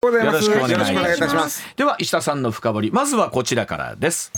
[0.00, 1.60] よろしくお願いいいたしまます。
[1.60, 1.74] す。
[1.74, 2.90] では石田さんの深掘り。
[2.92, 4.30] まずはこちらからです。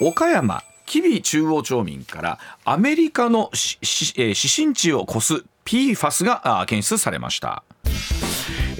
[0.00, 7.62] 岡山吉備中央町民からアメリカの指針値を超す PFAS が検出されました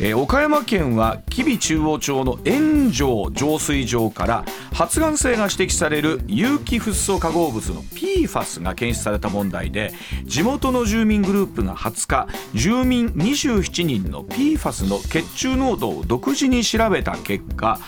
[0.01, 9.93] えー岡山県は吉備中央町の炎上浄水場から発がん性が指摘される有機フッ素化合物の PFAS が検出された問題で
[10.25, 17.81] 地元の住民グループが20日住民27人の PFAS の血中濃度を独自に調べた結果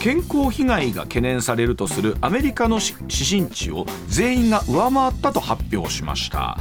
[0.00, 6.56] 健康被害が懸念されるとするアメリカの指針値を全員が上回ったと発表しました。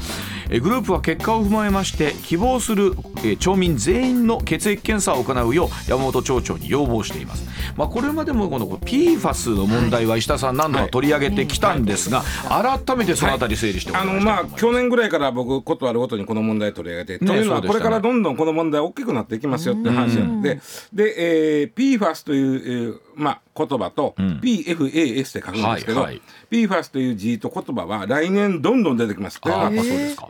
[0.50, 20.60] えーグループは結果を踏まえまして希望するえー町民全員の血液検査を行うよう山本町長に要望しています、まあ、これまでもこの PFAS の問題は石田さん何度か取り上げてきたんですが改めてそのあたり整理してあのまあ去年ぐらいから僕ことあるごとにこの問題取り上げて、ねというのはこれからどんどんこの問題大きくなっていきますよって話なんで。
[20.94, 26.22] で、えー、PFAS という、えーまあ言葉と、PFAS って書くんですけど、はいはい。
[26.52, 29.42] PFAS という字と言葉は来年どんどん出てきます。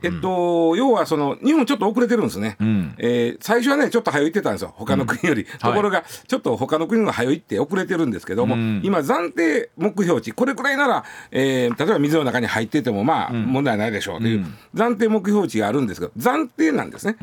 [0.03, 2.95] えっと、要はその日本ちょっと遅れてるんですね、ん。
[2.97, 4.73] えー最初はねちょっと早いってたんですよ。
[4.75, 17.17] 他の国より、ところがちょっと他の国が早いって遅れてるんですけども、今暫定目標値これくらいなら、えー例えば水の中に入っててもまあ問題ないでしょうという、暫定目標値があるんですけど暫定なんですね、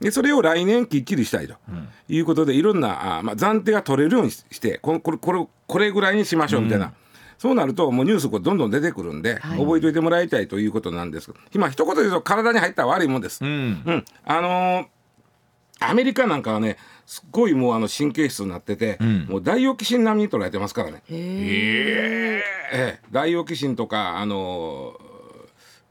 [0.00, 1.54] でそれを来年きっちりしたいと
[2.08, 6.92] いうことでいろんなあ、まあ、暫定が取れるようにしてこのこれこれこれぐらいにしましょうみたいな。
[7.38, 13.42] そうなるともうニュースこうどんどん出てくるんで、覚えておいてもらいたいということなんですけど今一言で言うと体に入ったら悪いもんです。
[13.42, 13.82] うん。
[13.86, 14.86] うん、あのー
[15.82, 21.02] アメリカなんかはねすっごいもうあの神経質になってて、もうダイオキシン並みに捉えてますからね。
[21.08, 23.00] ええ。
[23.10, 24.92] ダイオキシンとかあの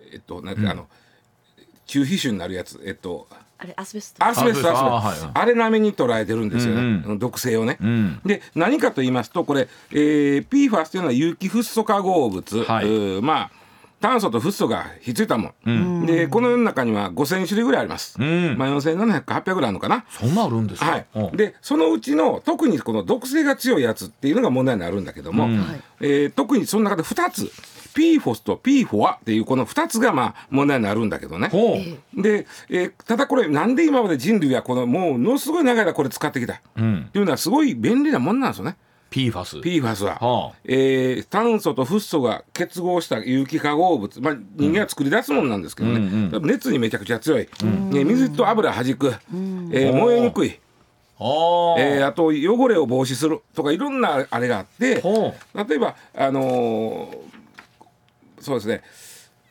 [0.02, 0.88] ーえっとなんて、あの
[1.88, 3.28] 中皮腫になるやつえっと
[3.60, 4.26] あれアスベスト。
[4.26, 5.26] アスベストあアスベスト。
[5.28, 6.76] はいあれ並みに捉えてるんですよ。
[6.76, 7.20] ね、うん。
[7.20, 7.78] 毒性をね。
[7.82, 8.20] ん。
[8.26, 13.22] でで何かと言いますとこれ、えー、PFAS というのは有機フッ素化合物、はい。
[13.22, 13.52] まあ
[14.00, 18.58] 炭素とフッ素がひっついたもん、でこの世の中には5000種類ぐらいあります、ん。
[18.58, 21.06] まあ、4700か800ぐらいあるのかな、そんなあるんですか、はい。
[21.16, 21.36] うん。
[21.36, 25.50] でそのうちの特にこの毒性が強いやつっていうのが問題になるんだけども、
[26.00, 27.52] えー特にその中で2つ
[27.96, 31.50] PFOS と PFOA っていうこの2つがまあ問題になるんだけどね。
[32.16, 36.58] で、えーただこれなんで今まで人類はこのもうものすごい長い間これ使ってきた、っ
[37.12, 38.78] ていうのはすごい便利なもんなんですよね。
[39.12, 40.56] PFAS PFAS は、はあ。
[40.66, 49.08] えー炭素とフッ素が結合した有機化合物、まあ、人間が作り出すものなんですけどね、熱にめちゃくちゃ強い、ね水と油弾く、
[49.72, 50.60] えー燃えにくい、
[51.20, 51.80] あー。
[51.80, 55.02] えーあと汚れを防止するとかいろんなあれがあって。
[55.02, 57.18] ほ例えばあのー
[58.42, 58.82] そうですね。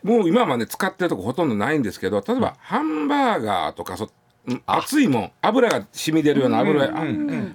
[0.02, 4.08] もう今はね使ってるとこほとんどないんですけど例えばハンバーガーとかそ
[4.46, 5.32] うん熱いもん。
[5.42, 7.04] 油が染み出るような油、あ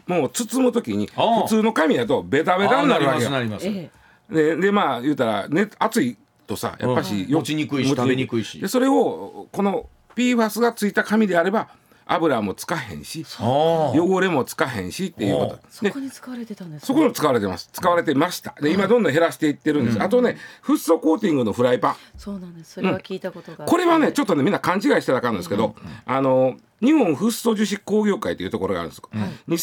[0.06, 1.42] もう包む時にああ。
[1.44, 3.30] 普通の紙だとベタベタになるわけよ。
[3.32, 3.90] なりますなります、
[4.32, 7.34] えででまあ言うたら、ね、熱いとさやっぱし、うん。
[7.34, 8.60] 持ちにくいし食べにくいし。
[8.60, 11.70] でそれをこの PFAS がついた紙であれば
[12.06, 15.59] 油もつかへんし汚れもつかへんしっていうこと。
[15.69, 16.86] そでこに使われてたんですね。
[16.88, 17.69] そこに使われてます。
[17.72, 18.56] 使われてました。
[18.62, 21.96] で今どんどん減らしていってるんです、あとねフッ素コーティングのフライパン。
[22.18, 22.74] そうなんです。
[22.74, 25.75] それは聞いたことがあってこれはねちょっとねみんな勘違いしてたらあかんんですけど、
[26.06, 29.02] あの日本フッ素樹脂工業会というところがあるんです、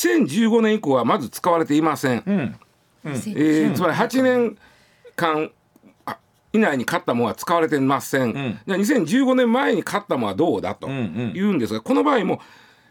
[0.08, 2.56] 2015年以降はまず使われていません、うん。
[3.04, 4.58] えーつまり8年
[5.16, 5.59] 間あ
[6.52, 8.32] 以内に買ったものは使われてません、
[8.66, 11.32] じゃあ2015年前に買ったものはどうだとんうん。
[11.34, 12.40] 言うんですが、この場合も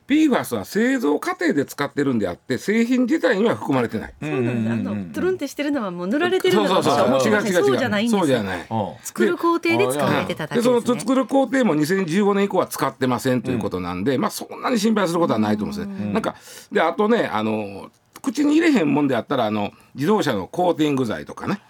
[0.07, 4.13] PFAS は製造過程で使ってるんであって製品自体には含まれてない。
[4.19, 4.83] そうなんですあの
[5.13, 7.31] トゥルンってしてるのはもう塗られてるのそうそうそう。
[7.31, 7.63] 違う違う違う。
[7.65, 8.19] そうじゃないんですよ。
[8.21, 8.65] そうじゃない。
[8.67, 10.81] あ作る工程で使われてただけでですね。
[10.81, 16.11] その作る工程も2015年以降は使ってませんということなんで、まあそんなに心配することはないと思うんですね。
[16.11, 16.35] なんか
[16.71, 17.91] であとねあの
[18.21, 21.61] 口に入れへんもんであったらあの自動車のコーティング剤とかね、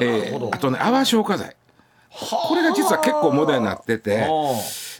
[0.00, 1.56] えーあとね泡消火剤。
[2.48, 4.22] これが実は結構問題になってて。
[4.22, 4.26] あ。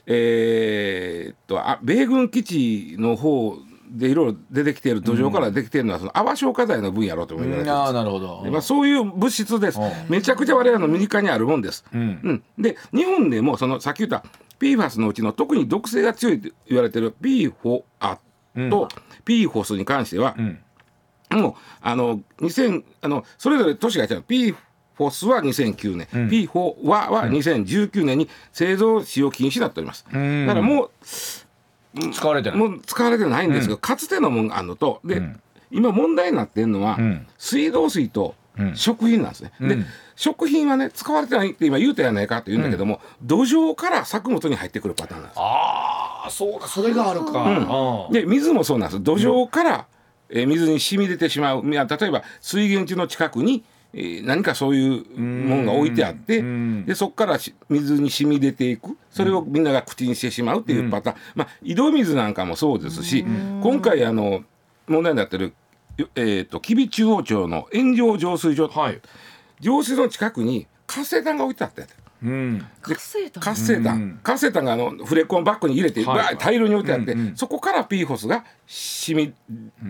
[0.06, 3.56] えーっとあ米軍基地の方
[3.91, 7.89] でいろいろ出てきている土壌から出てきているのは、その泡消火剤の分野ろとも言われてーます。
[7.89, 8.42] あーなるほど。
[8.45, 9.80] でまあ、そういう物質です。
[10.09, 11.84] めちゃくちゃ我々の身近にあるもんです。
[11.92, 12.42] うん。
[12.57, 14.25] で日本でもそのさっき言った
[14.60, 17.83] PFAS のうちの特に毒性が強いと言われている PFOA
[18.71, 18.89] と
[19.25, 20.36] PFOS に関しては、
[21.30, 24.25] もうあの2000あのそれぞれ都市が違う
[25.01, 30.05] PFOS は2009年、PFOA は2019年に製造使用禁止になっております。
[30.05, 30.19] だか
[30.55, 30.91] らもう
[32.13, 32.59] 使われてない。
[32.59, 35.23] もう使われてないんですけど、かつてのものがあるのとで、
[35.71, 37.27] 今問題になってるのは、ん。
[37.39, 38.77] 水道水とうん。
[38.77, 39.53] 食品なんですね。
[39.61, 39.87] でうん。
[40.17, 45.39] 食品はね使われてないって今言うたやないかって言うんだけども、土壌から作物に入ってくるパターンなんです。
[45.41, 48.07] ああそうかそれがあるか、うん。
[48.07, 48.13] うん。
[48.13, 49.03] で水もそうなんです。
[49.03, 49.87] 土壌から、
[50.29, 51.63] えー水に染み出てしまう。
[51.69, 58.97] 例えば水源地の近くに、えー何かそういうものが置いてあってうんでそこからし水に染み出ていく。
[59.10, 63.25] それをみんなが口にしてしまうっていうパターン、まあ、井戸水なんかもそうですし
[63.60, 64.45] 今回あの
[64.87, 65.53] 問題になってる、
[65.97, 69.01] よえー、と吉備中央町の炎上浄水場、はい、
[69.59, 74.21] 浄水の近くに活性炭が置いてあったやつうん、活性炭活性炭、うん。
[74.22, 76.37] 活性炭があのフレコンバッグに入れて、はい。
[76.39, 79.33] 大量に置いてあって、うんうんそこから PFOS が染み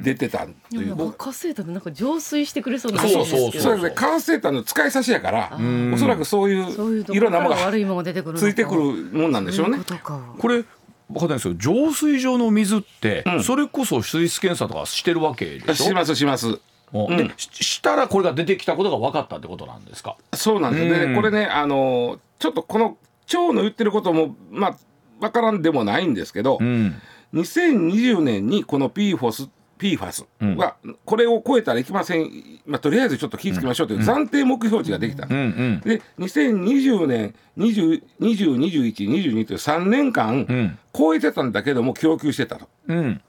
[0.02, 3.64] 出てたとでいう、もなんか活性炭ってなんか浄水してくれそうなそうそうイメージですけど。
[3.64, 9.78] それで活性炭の使い差しやからんおそらくそういそういろんなものが悪いものが出てくるついてくるもんなんでしょうね。
[9.86, 10.02] そういう。
[10.38, 10.64] これ
[11.08, 13.42] 分かんないですけど浄水場の水って、うん。
[13.42, 15.84] それこそ水質検査とかしてるわけでしょ？
[15.86, 16.60] しますします。
[16.92, 17.12] う。
[17.12, 17.16] ん。
[17.16, 20.16] でししたらこれが出てきたことが分かったってことなんですか？
[20.34, 21.10] そうなんですよ、うん。
[21.10, 22.96] でこれねあのちょっとこの
[23.26, 24.76] 町の言ってることもまあ
[25.20, 26.94] わからんでもないんですけど、うん。
[27.34, 30.26] 2020年にこの PFOS PFAS
[30.56, 30.76] は
[31.06, 32.30] これを超えたらいけません、
[32.66, 35.80] まあ、とりあえずちょっと気をつけましょうという暫定目標値ができた、うんうん。
[35.80, 40.78] で2020年20202122という3年間うん。
[40.92, 42.68] 超えてたんだけども供給してたと。
[42.88, 43.22] うん。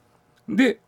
[0.49, 0.79] で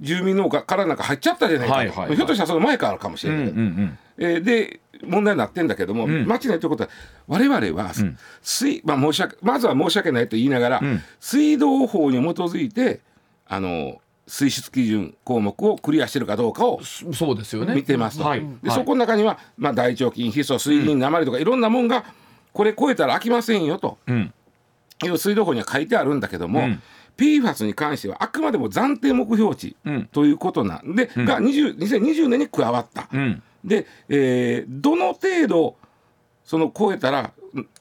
[0.00, 2.16] 住民農家からなんか入っちゃったじゃないかと、はいはいはい。
[2.16, 3.52] ひょっとしたらその前からかもしうんうれない。
[3.52, 6.26] けど、んえーで問題になってんだけども、ん。
[6.26, 6.90] 町の言ってることは
[7.28, 8.18] 我々は、ん。
[8.42, 11.02] 水まあ、申し訳まずは申し訳ないと言いながら、ん。
[11.20, 13.00] 水道法に基づいて
[13.46, 17.74] あの水質基準項目をクリアしてるかどうかをそそうですよね。
[17.74, 18.40] 見てますと、はい。
[18.62, 18.78] ではい。
[18.78, 22.04] そこの中には、まあ、大腸菌ヒ素水銀鉛とかいろんなもんが
[22.52, 23.98] これ超えたら飽きませんよと。
[24.06, 24.32] うん。
[25.04, 26.82] いう水道法には書いてあるんだけども、うん
[27.18, 30.06] PFAS に関してはあくまでも暫定目標値うん。
[30.06, 30.94] ということなん。
[30.94, 33.08] で、が20 2020年に加わった。
[33.12, 33.42] うん。
[33.64, 35.76] で、えーどの程度
[36.44, 37.34] その超えたらん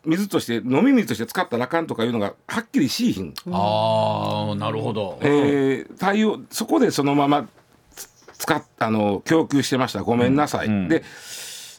[0.06, 7.48] 水として飲み水として使ったらあかんとかいうのがはっきりしいひん、ああなるほど、えー対応そこでそのまま
[7.92, 8.10] つ
[8.40, 10.04] 使っあの供給してました。
[10.04, 10.88] ごめんなさい、うん。
[10.90, 11.04] で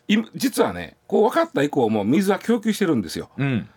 [0.09, 3.69] い実はねこう分かった以降も水は供給してるんですよ、うん。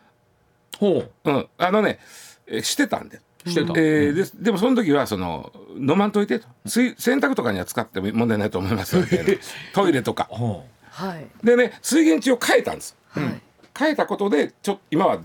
[0.80, 1.32] ほう。
[1.32, 2.00] ん、あのね、
[2.48, 3.20] えーしてたんで。
[3.46, 6.48] うしてた、えーででもその時はその飲まんといてと。
[6.66, 8.98] 水洗濯とかには使っても問題ないと思います。
[8.98, 9.04] よ
[9.74, 10.28] トイレとか。
[10.30, 11.28] ほはい。
[11.44, 12.96] でね水源地を変えたんです。
[13.10, 13.42] はい。
[13.78, 15.20] 変えたことでちょっと今は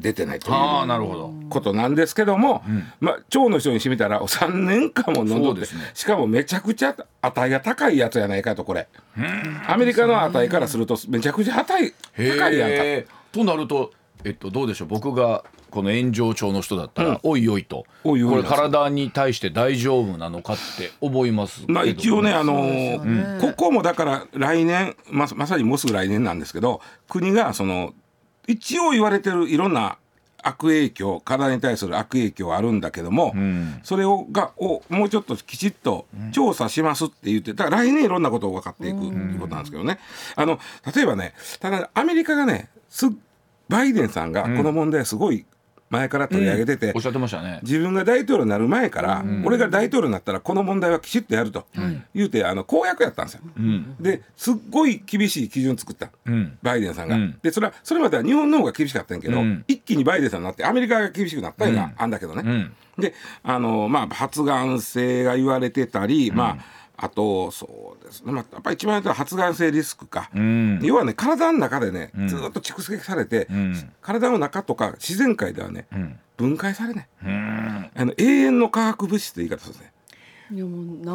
[0.00, 1.32] 出てないとうああいうなるほど。
[1.50, 2.64] ことなんですけども、
[3.00, 5.90] まあ腸の人にしてみたら3年間も飲んどって、そうですね。
[5.94, 8.88] しかもめちゃくちゃ値が高いやつやないかとこれ。
[9.68, 12.74] アメリカの値からするとめちゃくちゃ値高いやんか。
[12.84, 13.92] へえとなると
[14.24, 14.88] えっとどうでしょう。
[14.88, 17.84] 僕がこの炎上症の人だったら、おいおいと。
[18.04, 21.72] おいおいこれ体に対して大丈夫なのかって思いますけど。
[21.72, 23.38] まあ一応ね、あのそうですよね。
[23.40, 27.92] ここもだから来年ままさにもうすぐ来年なんですけど国がその
[28.46, 29.98] 一応言われてるいろんな
[30.44, 33.80] 悪影響体に対する悪影響あるんだけども、ん。
[33.82, 39.98] それをがをもうちょっときちっと調査しますって言ってだから来年いろんなことを分かっていくっていうことなんですけどね。
[40.36, 40.60] あの
[40.94, 43.06] 例えばねただアメリカがねす
[43.68, 45.46] バイデンさんがこの問題すごい
[45.90, 47.60] 前から取り上げてて、おっしゃってましたね。
[47.62, 51.66] 自分が大統領になる前から、俺が大統領になったらこの問題はきちっとやると。
[52.14, 53.40] 言うて、あの公約やったんですよ。
[53.56, 53.96] うん。
[54.00, 56.58] ですっごい厳しい基準作った、うん。
[56.62, 57.16] バイデンさんが。
[57.16, 57.38] うん。
[57.42, 59.64] でそれはそれまでは日本の方が厳しかったんやけど、うん。
[59.68, 62.42] 一気にバイデンさんになってアメリカが厳しくなったんがあんだけどね。
[62.44, 66.64] うんであのまあ発がん性が言われてたり、まあ
[66.96, 70.30] あとそうですね、まあ、やっぱり一番言ったら発がん性リスクか。
[70.34, 70.80] うん。
[70.82, 73.74] 要はね体の中でねずっと蓄積されて、ん。
[74.00, 76.18] 体の中とか自然界ではね、ん。
[76.36, 77.08] 分解されない。
[77.24, 77.90] うん。
[77.96, 79.92] あの永遠の化学物質って言い方するんですね。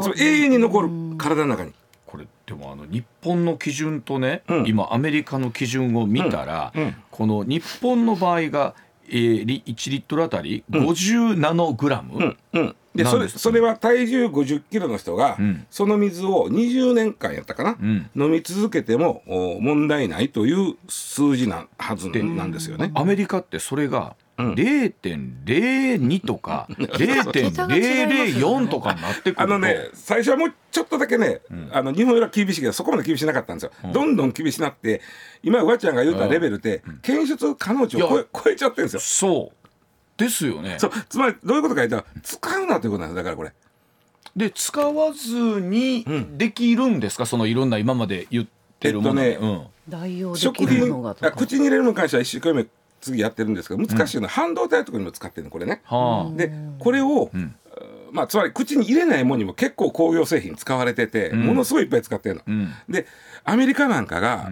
[0.04, 1.74] それ永遠に残る体の中に。
[2.06, 4.68] これでもあの日本の基準とね、うん。
[4.68, 6.84] 今アメリカの基準を見たら、うん。
[6.84, 6.96] うん。
[7.12, 8.76] この日本の場合が、
[9.12, 12.76] えー、リ1リットルあたり？50ナノグラム、うんうん。
[12.96, 15.66] でそれそれは体重50キロの人が、うん。
[15.70, 18.10] その水を20年間やったかな、ん。
[18.16, 22.92] 飲み続けてもお問題ないという数字なはずなんですよね。
[22.96, 29.42] アメリカってそれがうん0.02とか 0.004とかになってくると。
[29.42, 31.42] あのね最初はもうちょっとだけね、
[31.72, 35.02] あの日本よりは厳しいけどそこまで厳しなかったんですよ、どんどん厳しなって
[35.44, 39.00] 今うわちゃんが言ったレベルで、検出可能値を超え超えちゃってるんですよ。
[39.00, 39.60] そう。
[40.18, 40.76] ですよね。
[40.80, 40.92] そう。
[41.10, 43.54] つまりどういうことか言ったら使うなということなんですだからこれ。
[44.36, 46.06] で使わずに
[46.38, 48.48] できるんですか、そのいろんな今まで言っ
[48.80, 49.66] てるもので、えっとうん。
[49.88, 51.32] 代用で食きるも品あのがとか。
[51.32, 52.68] 口に入れるのに関しては一生懸命
[53.00, 55.82] 次やってるんですけど難しいのは半導体とかにも使ってるのこれね。
[55.86, 56.38] はあ。
[56.38, 57.56] でこれを、ん。
[58.12, 62.54] まあ、つまり口に入れないものにも結構工業製品使われてて、ものすごいいっぱい使ってるの。
[62.54, 62.74] ん。
[62.90, 63.06] で
[63.44, 64.52] アメリカなんかが、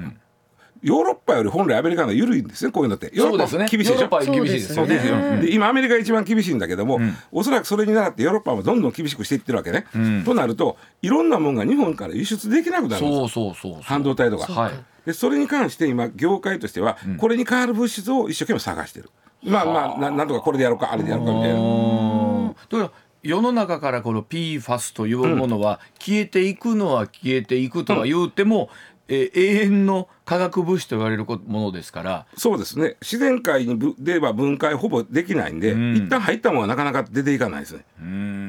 [0.83, 3.09] ヨーロッパより本来アメリカの緩いんですねこういうのって。
[3.13, 4.31] ヨーロッパ厳しいでしょ？
[4.31, 5.41] 厳しいですよね。
[5.41, 6.99] で今アメリカが一番厳しいんだけども、
[7.31, 9.87] おそらくそれに習ってヨーロッパもどんどん厳しくしていってるわけね。
[10.23, 13.81] となるといろんなものが日本から輸出できなくなるんですそうそうそうそう。
[13.81, 14.53] 半導体とか。
[14.53, 14.73] はい
[15.07, 19.09] でそれに関して今業界としては、これに代わる物質を一生懸命探してる。
[19.41, 21.57] まあまあななんとかこれでやろうかあれでやろうかみたいな。
[21.57, 28.69] だから世の中からこの PFAS というものは消えていくのは消えていくとは言うても、
[29.07, 32.25] えー永遠の化学物質と言われるこものですから。
[32.35, 32.97] そうですね。
[33.01, 37.85] 自然界にぶでは分解ほぼできないんで、一旦入ったものはなかなか出ていかないですね。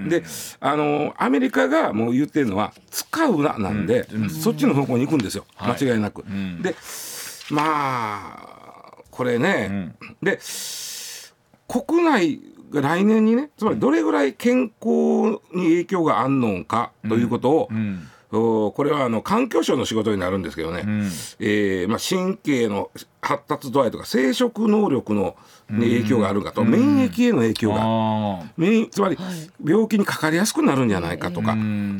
[0.08, 0.24] で
[0.60, 5.84] あのアメリカがもう言ってるのは使うななんで、そっちの方向に行くんですよ、はい。
[5.84, 6.24] 間違いなく。
[6.62, 6.74] で
[7.50, 10.40] まあこれね、で
[11.68, 17.70] 国内が来年にねつまりどれぐらい健康に影響があんのかということを、お
[18.30, 20.82] これはあの環境省の仕事になるんですけどね、
[21.40, 22.90] えーまあ、神経の
[23.22, 25.36] 発達度合いとか生殖能力の、
[25.70, 27.80] ね影響があるかと、免疫への影響が。
[27.82, 29.18] あ免疫つまり
[29.62, 31.56] 病気にかかりやすくなるんじゃないかとか、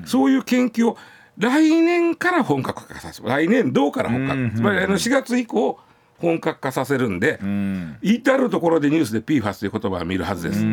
[0.07, 0.97] そういう研究を
[1.37, 5.79] 来年から本格化させる来年度から本格化、つまり来年4月以降
[6.19, 7.39] 本格化させるんで、
[8.03, 10.65] 至る所でニュースで PFAS という言葉を見るはずです。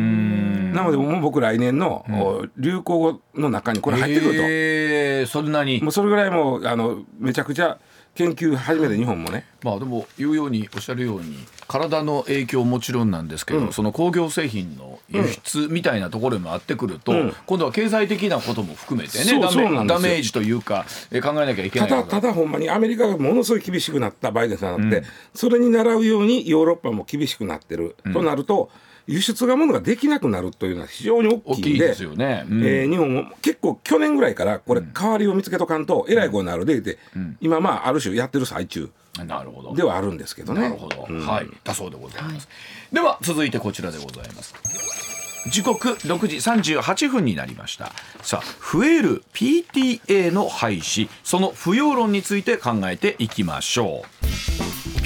[0.76, 4.42] なのでもう僕来年の、お流行語の中にこれ入ってくると。
[4.42, 5.80] えーそんなに。
[5.82, 7.78] もうそれぐらいもうあのめちゃくちゃ
[8.14, 9.44] 研究始めて日本もね。
[9.62, 17.34] まあでも言うようにおっしゃるように体の影響もちろんなんですけど、その工業製品の輸出みたいなところにもあってくると、ん。
[17.46, 22.20] 今度は経済的なことも含めてねダメダメージというかえ考えなきゃいけなたいことだ。
[22.20, 28.70] ただほんまにアメリカがものすごい厳しくなったバイデンさんになって、それに習うようにヨーロッパも厳しくなってる、となると
[29.06, 32.44] 輸出がものができなくなるというのは非常に大きいんでですよね。
[32.48, 32.62] うん。
[32.64, 36.98] えー日本も結構去年ぐらいからこれ代わりを見つけとかんとえらいことになるでいて、
[37.40, 38.90] 今まあある種やってる最中。
[39.24, 39.74] なるほど。
[39.74, 40.62] ではあるんですけどね。
[40.62, 42.48] なるほど、はい、だそうでございます。
[42.92, 45.15] では続いてこちらでございます。
[45.50, 47.92] 時刻6時38分になりました。
[48.22, 51.08] さあ増える PTA の廃止。
[51.24, 54.26] その不要論について考えていきましょう。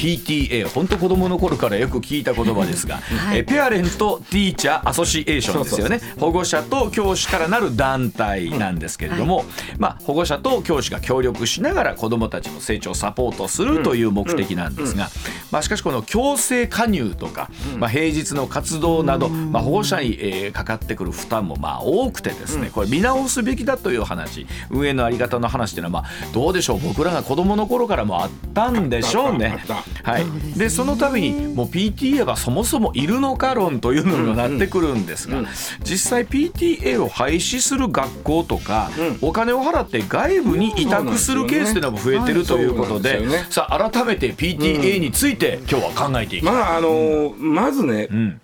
[0.01, 3.01] PTA 本当子供の頃からよく聞いた言葉ですが、
[3.35, 6.01] えペアレント・ティーチャー・アソシエーションですよね。
[6.19, 9.45] 保護者と教師からなる団体なんですけれども、
[9.79, 15.11] まあ、保護者と教師が協力しながら子どもたちの成長をサポートするという目的なんですが、
[15.51, 24.47] まあ、しかしこの強制加入とか、まあ、平日の活動など、まあ、保護者に、えーかかってくる負担もまあ多くてですねこれ見直すべきだという話。
[24.71, 26.81] 運営のあり方の話っていうのはまあどうでしょう？
[26.81, 29.65] 僕らが子どもの頃からもあったんでしょうね。
[30.03, 30.25] はい、
[30.59, 35.43] でそのためにもう PTA がそもそもいるのか論というのにもなってくるんですが、
[35.83, 46.55] 実際 PTA を廃止する学校とか、お金を払って外部に委託するケースというのも増えてるということで,、さあ改めて PTA について今日は考えていきます。
[46.57, 48.41] まああのーまずね、ん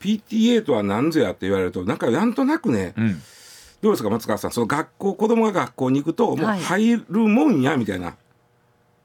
[0.00, 3.22] PTA とは何ぞやって言われるとなんかなんとなくね、ん
[3.82, 8.16] どうですか松川さんその学校子供が学校に行くともうはい入るもんやみたいな、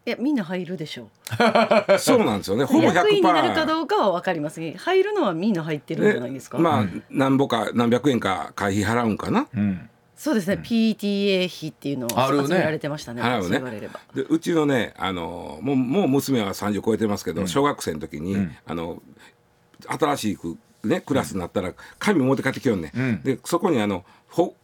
[0.06, 1.10] いやみんな入るでしょ
[1.98, 2.66] そうなんですよねう。
[2.68, 4.76] ほぼ100%役員になるかどうかは分かりますね。
[4.78, 6.60] 入るのはみんな入ってるんじゃないですか。
[6.60, 10.60] まあ、何ぼか何百円か会費払うんかな、うんそうですね。
[10.64, 13.22] PTA 費っていうのをあるね集められてましたね。
[13.22, 14.00] 払うねそう言われれば。
[14.14, 19.02] でうちのねあのもうもう娘は30超えてますけど、小学生の時に、あの
[19.88, 23.22] 新しいくねクラスになったら紙持って帰ってきよんね、ん。
[23.22, 24.56] でそこにあのほ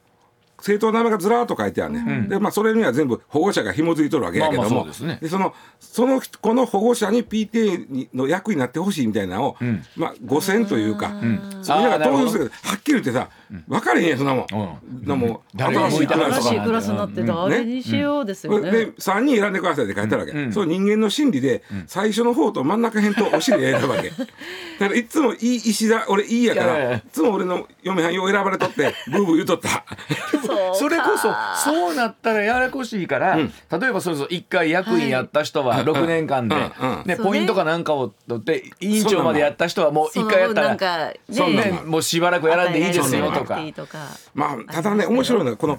[0.62, 5.30] 生徒の名前がずらーっと書いてあるね、でまあそれには全部保護者が紐づいとるわけやけども、まあまあそうですね。
[5.30, 9.58] そのその人この保護者に PTA にの役になってほしいみたいなのを、
[9.96, 11.10] まあ5,000というか、
[11.64, 13.30] そうみんなが投票するけどはっきり言ってさ
[13.68, 15.08] 分かれへんやんそんなもん、うん。
[15.08, 18.72] なもう誰が向いたか新しいクラスになって誰にしようですよね。
[18.72, 24.10] で3人選んでくださいって書いてあるわけ、そう人間の心理で、最初の方と真ん中辺とお尻で選ぶわけ。
[24.80, 29.84] だからいつもいい石田俺いいやからいやいやいつも俺の嫁はんよう選ばれとってブーブー言うとった。
[30.74, 36.62] それこそそうなったらややこしいから、例えばそれこそ1回役員やった人は6年間で、うん。
[36.62, 37.04] うん。
[37.06, 43.41] ね、ポイントかなんかを取って委員長までやった人はもう1その回やったらなんかそんなねね、もうしばらくやらんでいいですよと
[43.74, 44.08] とか。
[44.34, 45.78] まあただね面白いのはこの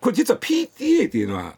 [0.00, 1.54] これ実は PTA っていうのは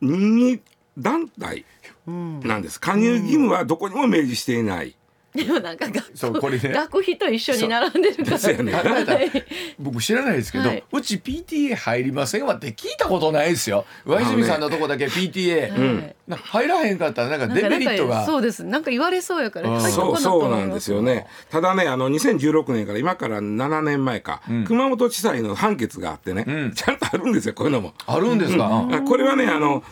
[0.00, 0.60] 任意
[0.98, 1.64] 団体
[2.06, 2.80] なんです。
[2.80, 4.94] 加入義務はどこにも明示していない
[5.34, 6.70] でもなんか学そうこれね。
[6.70, 8.38] 学費と一緒に並んでるから。
[8.38, 8.54] そう。
[8.54, 8.72] やね。
[8.72, 8.80] は
[9.22, 9.30] い。
[9.78, 10.84] 僕知らないですけど、はい。
[10.92, 13.86] うち PTA 入りませんわって聞いたことないですよ。
[14.04, 16.16] 上泉さんのとこだけ PTA、はい。
[16.28, 18.26] な入らへんかったらなんかデメリットが。
[18.26, 18.64] そうです。
[18.64, 19.80] なんか言われそうやから。
[19.80, 21.26] そうそうなんですよね。
[21.50, 26.72] ただね、あの2016年から今から7年前か、熊本地裁の判決があってね、ん。
[26.74, 27.94] ちゃんとあるんですよ、こういうのも。
[28.06, 28.94] あるんですか、うん。
[28.94, 29.82] あこれはね、あの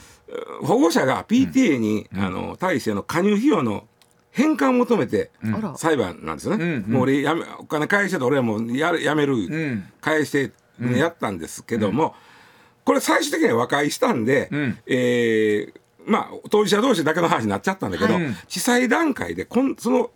[0.62, 3.84] 保護者が PTA に、あの対しての加入費用の
[4.32, 5.30] 返還を求めて、
[5.76, 6.64] 裁判なんですよね。
[6.64, 6.92] うんうん。
[6.92, 9.84] もう俺やめお金返してと俺はもうやるやめる、ん。
[10.00, 12.14] 返して、ねやったんですけども、
[12.84, 14.78] これ最終的には和解したんで、ん。
[14.86, 18.34] えーまあ当事者同士だけの話になっちゃったんだけど、はい。
[18.48, 20.10] 地裁段階でこんその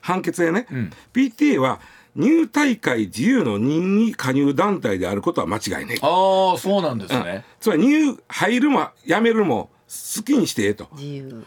[0.00, 0.90] 判決でね、ん。
[1.12, 1.80] PTA は
[2.16, 5.98] 入大会自由の任意加入団体であることは間違いない。
[6.02, 9.70] ああそうなんですね、つまり入入るも辞めるも
[10.16, 10.88] 好きにしてええと。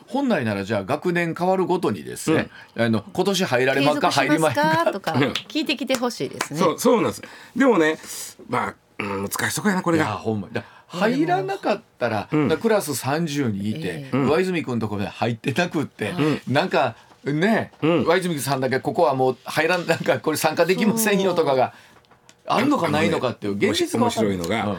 [0.08, 4.84] 本来ならじゃあ学年変わるごとにですね、あの今年入られ継ますか入りますすか？
[4.86, 6.60] かとか聞いてきてほしいですね。
[6.60, 7.22] そうそうなんです。
[7.56, 7.98] でもね、
[8.50, 10.12] まあ、うん、難しいとこやなこれいやが。
[10.18, 12.50] ほんまだ入らなかったら、ん。
[12.58, 14.18] クラス30人いて、ええ。
[14.18, 16.14] 上泉君のところで入ってなくって、
[16.46, 18.04] なんかね、うん。
[18.04, 21.74] 上泉さんだけここはもう入らんなんかこれ参加できませんよとかが
[22.46, 24.78] あるのかないのかっていう現実が面白いのが、うん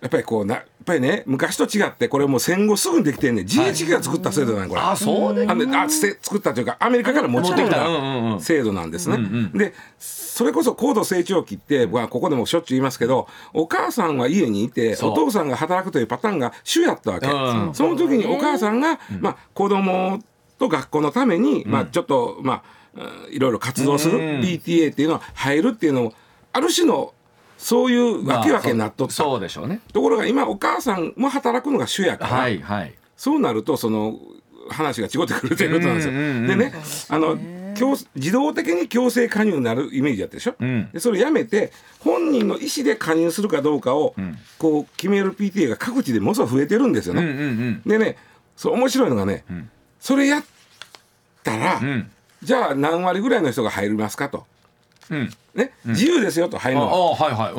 [0.00, 4.80] やっぱりこうなやっぱりね昔と違ってこれもう戦後すぐにできてんね GHQ が作った制度なんこれ。
[4.80, 9.18] あそうであ作ったというかアメリカから持ち込んだ制度なんですね。
[9.54, 17.26] でそれこそ高度成長期って、まあ、ここでもしょっちゅう言いますけどお母さんは家にいてお父さんが働くというパターンが主やったわけ。
[17.26, 17.30] う
[17.70, 20.20] んその時にお母さんが、まあ、子供
[20.58, 22.62] と学校のために、まあ、ちょっと、ま
[22.96, 24.40] あ、うんいろいろ活動するうん。
[24.40, 26.12] PTA っていうのは入るっていうのも
[26.52, 27.12] ある種の
[27.58, 29.14] そういうわけわけになっとった。
[29.14, 29.80] そうでしょうね。
[29.92, 32.94] ところが今お母さんも働くのが主やから、はいはい。
[33.16, 34.18] そうなるとその
[34.70, 36.14] 話が違ってくるということなんですよ。
[36.14, 36.46] うんうんうん。
[36.46, 36.72] でね
[37.08, 37.36] あの
[37.74, 40.90] 強自動的に強制加入になるイメージやったでしょ、ん。
[40.92, 44.14] でそれやめて本人の意思で加入するかどうかを、
[44.58, 47.22] こう決める PTA が各地でものすごい増えてるんですよね。
[47.22, 47.82] うんうんうん。
[47.86, 48.16] でね
[48.56, 49.44] そう面白いのがね、
[50.00, 50.44] それやっ
[51.44, 52.10] たら、ん。
[52.42, 54.46] じゃあ何割ぐらいの人が入りますかと。
[55.10, 55.30] うん。
[55.54, 56.92] ね、自由ですよと入あるのは。
[56.92, 57.52] あはいはい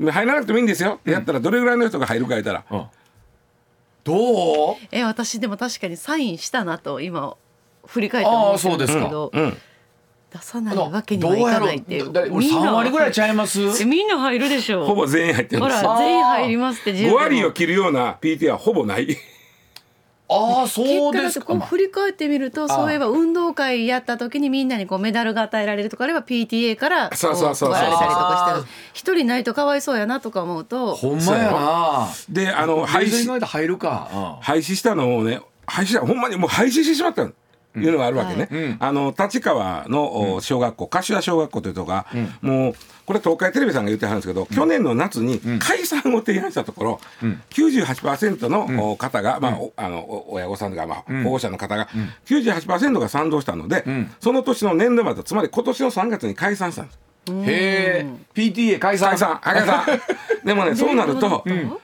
[0.00, 0.10] うん。
[0.10, 0.98] 入らなくてもいいんですよ。
[1.00, 2.84] ってやったらどれぐらいの人が入るか言ったら、うん。
[4.04, 4.76] どう？
[4.90, 7.36] え私でも確かにサインしたなと今
[7.86, 9.56] 振り返って思ってるんですけどうん、
[10.32, 12.10] 出さないわけにはいかないっていう。
[12.10, 12.30] どうやろう？
[12.30, 13.60] だ俺3割ぐらいちゃいます？
[13.82, 19.16] えみんな入るでしょほぼ全員入ってるんほですら全員入りますって自由5割を切るような PTA はほぼない。
[20.40, 32.08] ああそう結果だってこうですかまあ振り返ってみるとそういえば運動会やった時にみんなにこうメダルが与えられるとかあれば PTA からこそうそられたりとかして一人ないとかわいそうやなとか思うとほんまやな。
[32.28, 37.32] で、あの、廃止、廃止で入るか、廃止したのをね、廃止した、ほんまにもう廃止してしまったの。
[37.76, 38.76] いうのがあるわけね、うん。
[38.80, 42.06] あの立川のお小学校柏小学校というとこが、
[42.40, 42.74] もう
[43.06, 47.00] これ東海テレビさんが言ってはるんですけど、去年の夏に解散を提案したところ、
[47.50, 51.88] 98%のお方が、まあおあのお親御さんが、まあ保護者の方が、
[52.26, 53.84] 98%が賛同したので、
[54.20, 56.98] その年の年度末つまり今年の3月に解散したんです。
[57.28, 59.10] うん、へえ PTA 解散。
[59.10, 59.40] 解散。
[59.42, 60.00] 解散
[60.44, 61.68] でもねそうなると、うん。
[61.68, 61.80] こ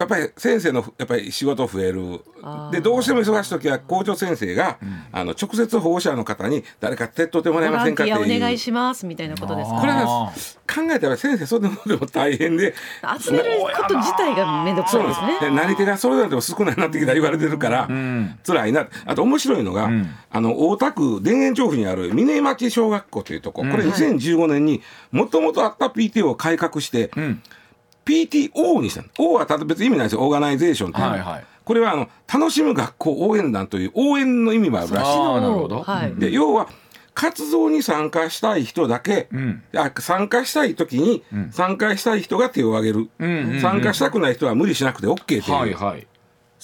[0.00, 2.20] やっぱり先生のやっぱり仕事増える。
[2.72, 4.78] でどうしても忙しい時は校長先生が、
[5.12, 8.18] あの直接保護者の方に誰か手っ取ってもボらえませんかっていう。
[8.18, 9.80] ィアお願いしますみたいなことですか？
[9.80, 10.32] これはあ
[10.72, 12.74] 考えたら先生それでも大変で。
[13.20, 13.44] 集める
[13.76, 15.50] こと自体が面倒くさそうないです。
[15.50, 17.88] ねなり手がそれだけでも少ないなってきた言われてるから、
[18.46, 18.88] 辛いな。
[19.04, 19.90] あと面白いのが、
[20.30, 27.42] あの大田区田園調布にある峰町小学校というとこ、これ2015年にもともとあった PTO を改革して、ん
[28.10, 29.08] PTO にしたの。
[29.18, 30.22] O はただ別に意味ないですよ。
[30.22, 31.10] オーガナイゼーションっていうの。
[31.12, 31.44] はいはい。
[31.64, 35.82] これはあの楽しむ学校応援団という応援の意味もあるらしいなるほど。
[35.82, 36.14] はい。
[36.16, 36.68] で要は
[37.14, 39.62] 活動に参加したい人だけ、ん。
[39.76, 43.60] あ参加したい時に参加したい人が手を挙げる、んうんうん。
[43.60, 46.06] 参加したくない人は無理しなくて OK というはいはい。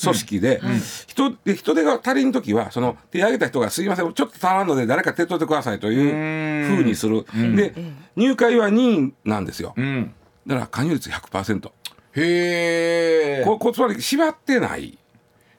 [0.02, 0.61] 組織で、
[1.06, 7.24] 人で人手が足りん時はその手挙げた人が「すいませんちょっと足らんので誰か手伝ってください」というふうにする、
[7.56, 7.74] で
[8.14, 9.72] 入会は任意なんですよ。
[9.76, 10.12] うん
[10.46, 11.70] だから加入率100%
[12.18, 14.98] へえここつまり縛ってない。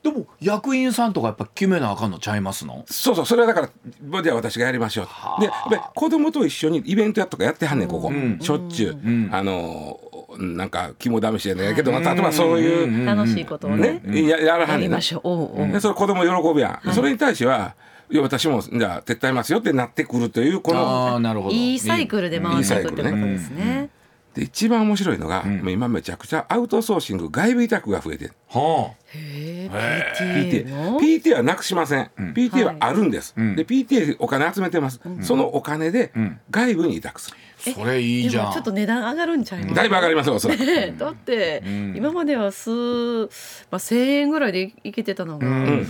[0.04, 2.86] でも役員さんとかやっぱ決めなあかんのちゃいますの？
[2.88, 5.70] そうそうそれはだからじゃあ私がやりましょうと。
[5.70, 8.98] で子供と一緒にイベントやっとかやってはんねんここ、しょっちゅう、
[9.32, 10.00] あの
[10.38, 14.00] なんか肝試しやねんけどまた例えばそういう、楽しいことをね。
[14.04, 14.98] ね、ややらはやんねんな。
[14.98, 15.22] りましょう。
[15.26, 17.76] おうおうでそれ子供喜ぶやん、それに対しては
[18.10, 21.56] いや私もじゃあ手伝いますよってなってくるというこのああなるほど。
[21.56, 23.90] いいサイクルで回っていくってことですね
[24.38, 25.58] で一番面白いのが、ん。
[25.58, 33.56] もう今めちゃくちゃアウトソーシング外部委託が増えてるはへえ PTA PTA はなくしません、PTA はあるんです、ん。
[33.56, 36.40] で PTA お金集めてます、そのお金でん。
[36.52, 38.44] 外部に委託する、あそれいいじゃん。
[38.44, 39.76] でもちょっと値段上がるんちゃいます？
[39.76, 41.96] だいぶ上がりますよおそらくねだって、ん。
[41.98, 45.88] 今までは数、まあ、1,000円ぐらいでいけてたのが、ん。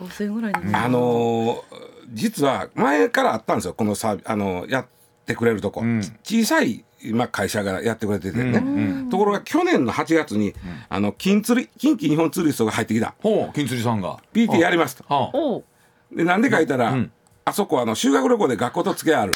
[0.00, 4.86] 5,000円ぐらいに、あのー実は前からあったんですよこのさあのやっ
[5.26, 5.98] てくれるとこ、ん。
[6.22, 9.10] 小さい今会社がやってくれててね、ん。
[9.10, 10.54] ところが去年の8月に、
[10.88, 13.14] あの金釣り近畿日本ツーリストが入ってきた。
[13.22, 14.18] 金釣りさんが。
[14.32, 15.64] PT やりますと
[16.12, 17.10] でなんでか言ったら、ん。
[17.44, 19.32] あそこはあの修学旅行で学校と付き合いある。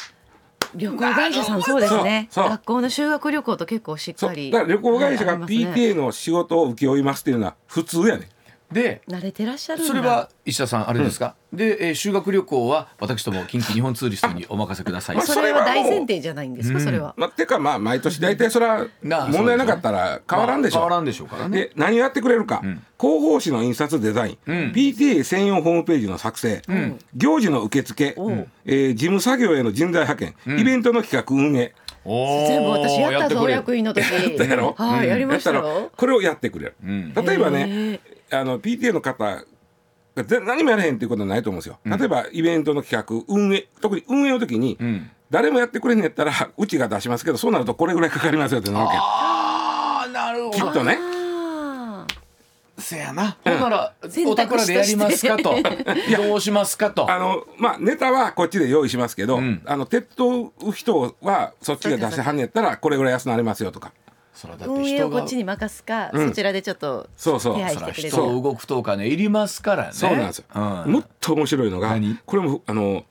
[0.75, 2.29] 旅行会社さんそうですね。
[2.33, 8.29] 学校の修学旅行と結構しっかりだから旅行会社が PTA の仕事を請け負いますっていうのは普通やね
[8.71, 9.87] で慣れてらっしゃるんだ。
[9.87, 15.15] それは石田さんあれですか、で、えー修学旅行は私ども近畿日本ツーリストにお任せください。
[15.17, 17.13] まあそれは大それはもう前提じゃないんですか、それは。
[17.17, 21.57] まあ、てかまあ毎年大体それは問題なかったら変わらんでしょ、まあ変わらんでしょうからね。
[21.57, 22.83] で何をやってくれるか、ん。
[22.99, 24.55] 広報誌の印刷デザイン、ん。
[24.71, 26.61] PTA 専用ホームページの作成、
[27.15, 28.13] 行事の受付、ん。
[28.65, 31.73] えー事務作業への人材派遣、イベントの企画運営。
[32.03, 34.03] 全部私やったぞ役員の時。
[34.35, 34.73] たやろ？
[34.75, 37.13] はい、やりましたこれをやってくれる、ん。
[37.13, 37.99] 例えばへね
[38.31, 39.43] あの PTA の方
[40.15, 45.09] 何もやれへんっていうことはないと思うんですよ、例えばイベントの企画運営特に運営の時に、ん。
[45.31, 48.97] 誰もやってくれんのやったらうちが出しますけどそうなるとこれぐらいかかりますよってなるわけ。
[48.99, 50.97] ああなるほどきっとね。
[50.99, 52.05] あ
[52.77, 54.97] せやな、ほんなら選お択肢として。
[54.97, 55.55] 宅らでやりますかと。
[56.27, 57.09] どうしますかと。
[57.09, 59.61] あのまあネタはこっちで用意しますけど、ん。
[59.65, 63.93] あの鉄塔う人はそっちが出してはんねやったらこれぐらい安くなりますよとか
[64.65, 66.29] 運営をこっちに任すか、うん。
[66.29, 67.55] そちらでちょっとそうそう。
[67.55, 68.09] 手配してくれる。
[68.09, 69.89] 人を動くとお金いりますからね。
[69.93, 70.91] そうなんですよ、うん。
[70.93, 72.17] もっと面白いのが何？
[72.25, 73.03] これもあの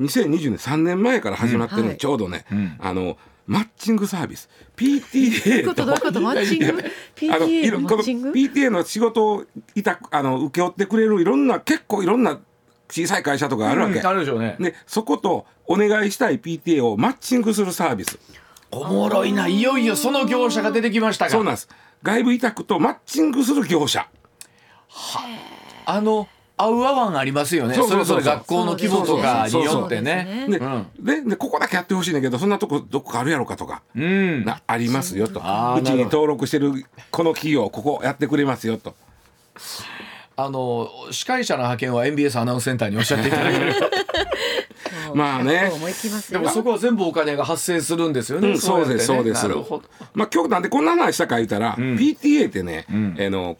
[0.00, 2.76] 2020年3年前から始まってるの、はいちょうどね、ん。
[2.80, 4.48] あのマッチングサービス。
[4.76, 6.66] PTA ことどういうことマッチング？
[6.66, 12.38] あの PTA ののマッチング？PTA の仕事をいたあの請け負ってくれるいろんな結構いろんな
[12.90, 14.56] 小さい会社とかあるわけ、うんあるでしょうね。
[14.60, 18.18] でそことお願いしたい PTA をマッチングするサービス
[18.70, 19.48] おもろいな。
[19.48, 21.30] いよいよその業者が出てきましたが。
[21.30, 21.68] そうなんです。
[22.02, 24.08] 外部委託とマッチングする業者。
[25.86, 26.28] あの
[26.58, 27.74] 合う合わんありますよね。
[27.74, 30.46] そうそうそうそれぞれ学校の規模とかによってね。
[30.48, 36.72] で,、うんででここだけやってほしいねんけどそんなとこどこかあるやろかとか、うんなありますよとうちに登録してる
[37.10, 38.94] この企業ここやってくれますよと
[40.36, 43.90] あの司会者の派遣は MBS アナウンスセンターにおっしゃっていただけるもう
[45.14, 45.70] まあね。
[45.72, 46.40] 思いきますよ。
[46.40, 49.42] でもそこは全部お金が発生するんですよね、うんそうですそうです。
[49.42, 49.84] なるほど。
[50.14, 53.16] まあ今日なんでこんな話したか言ったら、PTA ってね、ん。
[53.20, 53.56] あの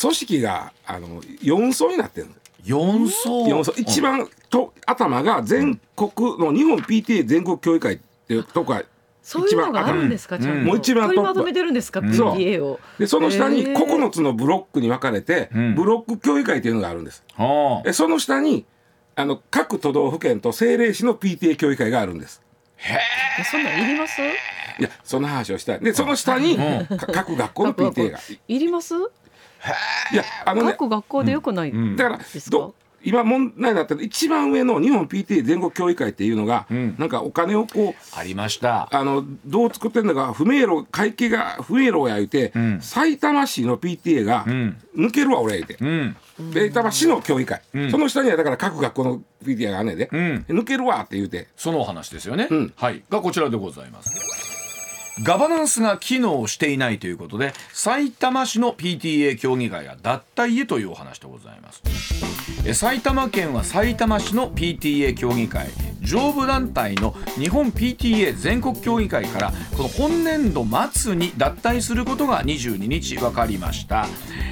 [0.00, 3.46] 組織があの4層になってるんです四層。
[3.46, 3.72] 4層。
[3.76, 8.82] 一番と頭が全国の日本 PTA 全国協議会っていうとこが
[9.22, 10.64] そういうのがあるんですか、うんちゃんと。
[10.64, 12.80] もう一番取りまとめてるんですか、そう PTA を。
[12.98, 13.76] でその下にへー。
[13.76, 15.74] 9つのブロックに分かれて、ん。
[15.74, 17.22] ブロック協議会というのがあるんです。
[17.34, 17.82] はあ。
[17.82, 18.64] でその下に
[19.18, 22.40] あの各都道府県と政令市の PTA 協議会があるんです。
[22.78, 24.22] えそんなんいります？
[24.22, 25.80] いやその話をしたい。
[25.80, 28.20] でその下に、か各学校の PTA が。
[28.46, 28.94] いります？
[28.94, 31.96] いやあのね各学校でよくない、ん。
[31.96, 32.74] だからど
[33.04, 36.96] 今問題になってる一番上の日本 PTA 全国協議会っていうのが、ん。
[36.98, 38.88] なんかお金をこうありました。
[38.92, 42.80] あのどう作ってるのか不明朗会計が不明朗や言うて、ん。
[42.80, 44.76] 埼玉市の PTA が、ん。
[44.96, 46.16] 抜けるわ俺言うて、うん。
[46.52, 47.90] 埼玉市の協議会、ん。
[47.90, 50.08] その下にはだから各学校の PTA があんねんで、ん。
[50.48, 51.48] 抜けるわって言うて。
[51.56, 52.72] そのお話ですよね、うん。
[52.76, 53.02] はい。
[53.08, 54.47] がこちらでございます
[55.22, 61.82] ガバナンスが機能していないということで埼玉市の PTA 協議会が脱退へというお話でございます。
[62.66, 65.68] え埼玉県は埼玉市の PTA 協議会。
[66.08, 74.06] 上部団体の日本 PTA 全国協議会からこの本年度末に脱退することが22日分かりました。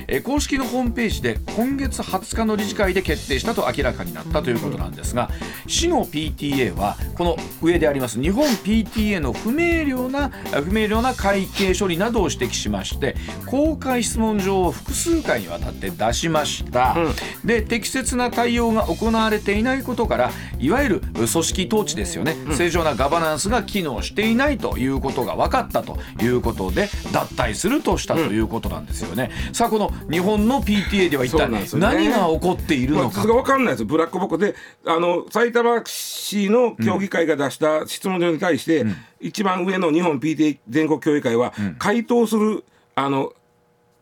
[0.09, 5.31] え公式のホームページで今月20日の理事会で決定したと明らかになったということなんですが
[5.67, 13.17] 市の PTA はこの上であります日本 PTA の不明瞭な不明瞭な会計処理などを指摘しまして
[13.47, 16.97] 公開質問状を複数回にわたって出しました、
[17.45, 34.55] で適切な対応が行われていないことからいわゆる組織統治ですよね、正常なガバナンスが機能していないということが分かったということで脱退するとしたということなんですよね、さあこの日本の PTA では一体何が起こっているまあ、のかそれが分かんないですブラックボックスで
[34.87, 38.85] あの埼玉市の協議会が出した質問状に対して、
[39.21, 43.33] 一番上の日本 PTA 全国協議会は、回答するあの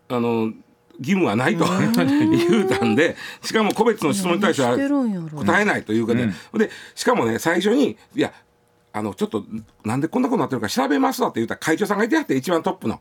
[0.09, 0.53] あの
[0.99, 1.65] 義務はないと。
[1.67, 8.33] 言うたんでしかも個別の質問に対しては答えないというかね、でしかもね最初にいや
[8.93, 9.45] あのちょっと
[9.85, 13.01] なんでこんなことになってるか調べますわって言った会長さんがいてはって一番トップの、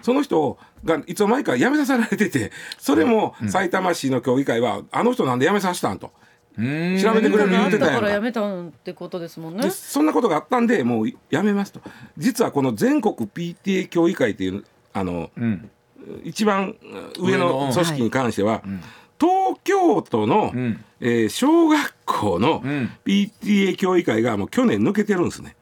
[0.00, 6.12] その人がいつの間にか辞めさせられててそれもさいたま市の協議会はあの人なんで辞めさせたんと。
[6.56, 7.94] 調べてくれる言うてたやんか。
[7.94, 9.62] だからやめたんってことですもんね。
[9.64, 11.80] でそんなことがあったんでもうやめますと。
[12.16, 15.70] 実はこの全国 PTA 協議会っていうあの、ん
[16.24, 16.76] 一番
[17.18, 18.62] 上上のの組織に関しては、
[19.20, 20.84] 東京都の、ん。
[21.00, 22.90] えー小学校のん。
[23.04, 25.56] PTA 協議会がもう去年抜けてるんですね。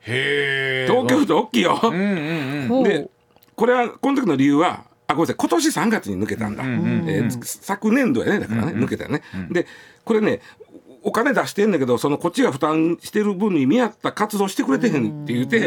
[0.00, 1.80] へえ東京都大きいよ。
[1.82, 2.82] うんうんうん。
[2.84, 3.08] で
[3.56, 9.66] これはこの時の理由はあごめんなさい今年3月に抜けたんだ、えー昨年度やねだからね、抜けたよね、で
[10.04, 10.40] これね
[11.02, 15.60] お金出してんだけどそのこっちが負担してる分に見合った活動してくれてへんって言って、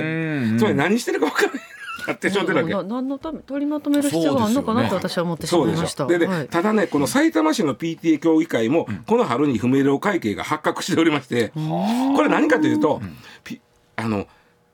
[0.58, 1.62] つまり何してるか分からない
[2.08, 2.74] なってしょうてるわけ。
[2.74, 6.06] な何のため取りまとめる必要があるのかなと私は思ってしそうでまいました。
[6.06, 6.48] でね、はい。
[6.48, 13.02] ただねこの埼玉市の PTA 協議会も、この春に不明瞭会計が発覚しておりまして、これ何かというと、
[13.44, 13.62] ピ
[13.96, 14.28] あの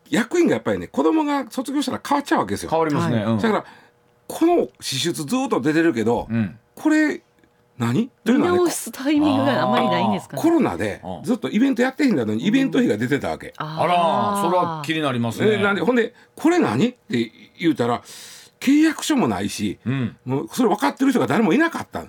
[0.09, 2.69] 役員がやっぱりね子供が卒業したら変わっちゃうわけですよ。
[2.69, 3.39] 変わりますね、はうん。
[3.39, 3.65] だから
[4.27, 6.57] この支出ずっと出てるけど、ん。
[6.75, 7.21] これ
[7.77, 8.09] 何？
[8.23, 10.41] という見直のはねすタイミングがあまりないんですかね。
[10.41, 13.53] コロナでうんずっとイベントやってへんだのにイベント費が出てたわけ。
[13.57, 15.53] あらそれは気になりますね。
[15.53, 16.89] えなんでほんでこれ何？
[16.89, 18.01] って言うたら
[18.59, 20.17] 契約書もないし、うん。
[20.25, 22.05] もうそれ分かってる人が誰もいなかった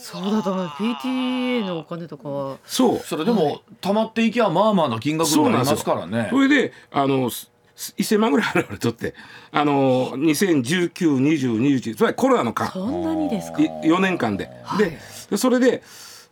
[0.00, 0.66] そうだと思う。
[0.66, 2.56] PTA のお金とかは。
[2.64, 2.98] そう。
[2.98, 6.28] それでも溜まっていきゃまあまあの金額になりますからね。
[6.30, 9.14] それであのす1000万ぐらい払われとって
[9.50, 14.50] あの20192021つまりコロナの間そんなにですか？4年間で。
[14.78, 14.98] で
[15.30, 15.82] でそれで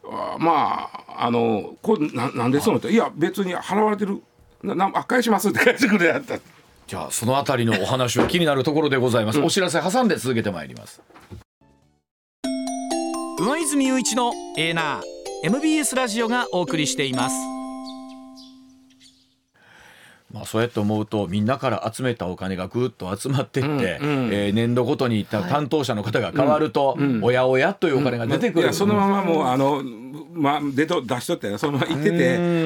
[0.04, 2.96] あまああのこれななんでそうのってい。
[2.96, 4.22] や別に払われてる。
[4.62, 6.38] ななあ返しますって返してくれやった。
[6.86, 11.00] じゃあそのあたりのお話は気になるところでございます、お知らせ挟んで続けてまいります。
[13.38, 15.02] 上泉雄一のエーナー
[15.44, 17.59] MBS ラジオがお送りしています
[20.32, 24.32] まあ、そうやって思うとみんなから集めたお金がぐっと集まってって、うんうん。
[24.32, 29.82] えー年度ごとにた担当者の方が変わると、おやおやというお金が出てくる、いやそのままもうあの、
[30.32, 32.18] まあ、出と出しとったよそのまま行ってて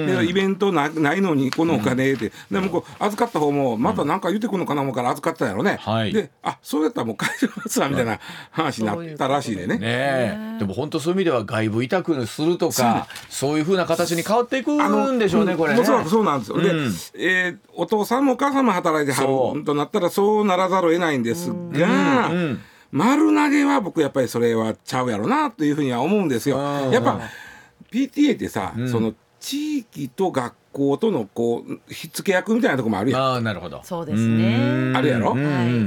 [0.07, 6.12] でイベントなないのにこのお金って、でもこう預かった方もまた何か言ってくるのかな思うから預かったんやろね、はい。
[6.12, 9.79] であそうやったらもう返しますわみたいな話になったらしいでね。
[9.79, 9.81] ね。
[9.83, 10.57] え。
[10.59, 13.55] でも本当そういう意味では外部委託するとかそう。
[13.59, 15.81] いうふうな形に変わっていくんでしょうね、うんこれね。
[15.81, 16.61] おそらくそうなんですよ。
[16.61, 16.85] で、うん。
[17.14, 19.64] えーお父さんもお母さんも働いてはる。
[19.64, 22.61] となったらそうならざるを得ないんですが、うん。
[22.92, 26.59] 丸投げは僕やっぱりそれはちゃうやろなというふうには思うんですよ。
[26.59, 26.90] うん。
[26.90, 27.20] やっぱ
[27.94, 33.20] PTA ってさ、その地域と学校とのこうひっつけ役みたいなところもあるやん。
[33.20, 33.80] ああなるほど。
[33.85, 34.92] そうですね。
[34.96, 35.35] あるやろ？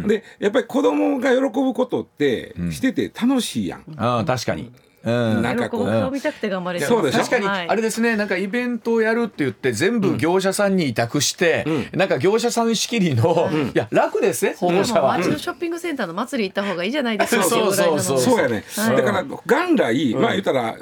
[0.08, 3.84] でやっぱり子供が喜ぶことってしてて楽しいやん。
[3.98, 4.72] ああ確かに。
[5.08, 5.42] うん。
[5.42, 6.12] なんかこう。
[6.12, 7.48] 見たくて頑張れるそう確かに。
[7.48, 7.70] はい。
[7.70, 8.16] あれですね。
[8.16, 15.18] なんかイベントをやるって言って全部業者さんに委託して、なんか業者さん仕切りの、いや楽ですね保護者は。
[15.18, 17.44] 街のショッピングセンターの祭り行った方がいいじゃないですか。
[17.44, 18.20] そうそうそう。
[18.20, 18.98] そうやね、はい。
[18.98, 20.76] だから元来、まあ言ったら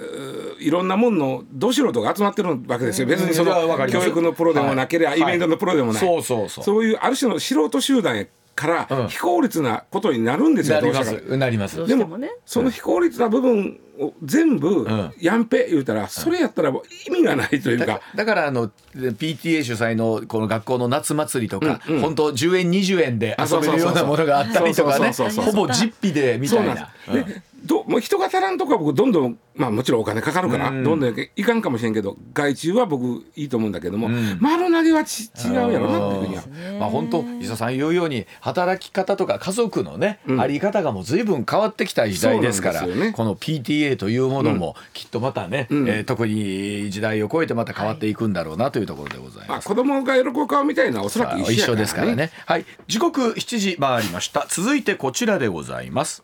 [0.59, 3.07] いろんなもんのど素人が集まってるわけですよ。
[3.07, 3.53] 別にその
[3.87, 5.21] 教育のプロでもなければ、はい。
[5.21, 6.63] イベントのプロでもない、そうそうそう。
[6.63, 9.07] そういうある種の素人集団からうん。
[9.09, 11.19] 非効率なことになるんですよ、なりまどうしたら。
[11.19, 11.85] すなります。
[11.85, 12.31] でもね。
[12.45, 15.13] その非効率な部分を全部ん。
[15.19, 18.01] やんぺ言うたらそれやったらもう意味がないというだか。
[18.15, 22.01] だからあの PTA 主催のこの学校の夏祭りとか、うんうん。
[22.01, 25.11] 本当10円20円で遊べるようなものがあったりとかね。
[25.11, 26.89] ほぼ実費でみたいな
[27.65, 36.43] どもう人が足らんとこは僕どんどんまあもちろんお金かかるから、うんどんどんいかんかもしれんけど外注は僕いいと思うんだけども、ん丸投げはち違うやろなっていうふうには。
[36.79, 42.87] まあ本当伊佐さん言うように働き方とか家族のね、うんあり方がもう随分変わってきた時代ですからこ
[43.23, 49.49] の PTA というものもきっとまたね、うんえー特に時代を超えてまた変わっていくんだろうなというところでございます。
[49.49, 51.75] まあ子供が喜ぶ顔みたいなおそらく一緒。
[51.75, 52.31] ですからね。
[52.45, 54.47] はい、時刻7時回りました。
[54.49, 56.23] 続いてこちらでございます。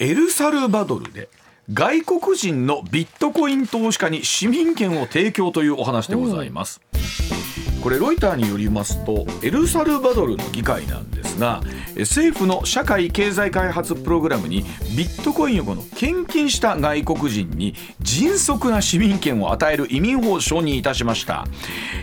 [0.00, 1.28] エルサルバドルで
[1.72, 6.80] 外国人のビットコイン投資家に市民権を提供というお話でございます。
[7.84, 11.60] これロイターによりますとエルサルバドルの議会なんですが
[11.98, 14.62] 政府の社会経済開発プログラムに
[14.96, 21.46] ビットコインをこの献金した外国人に迅速な市民権を与える移民法を承認いたしました。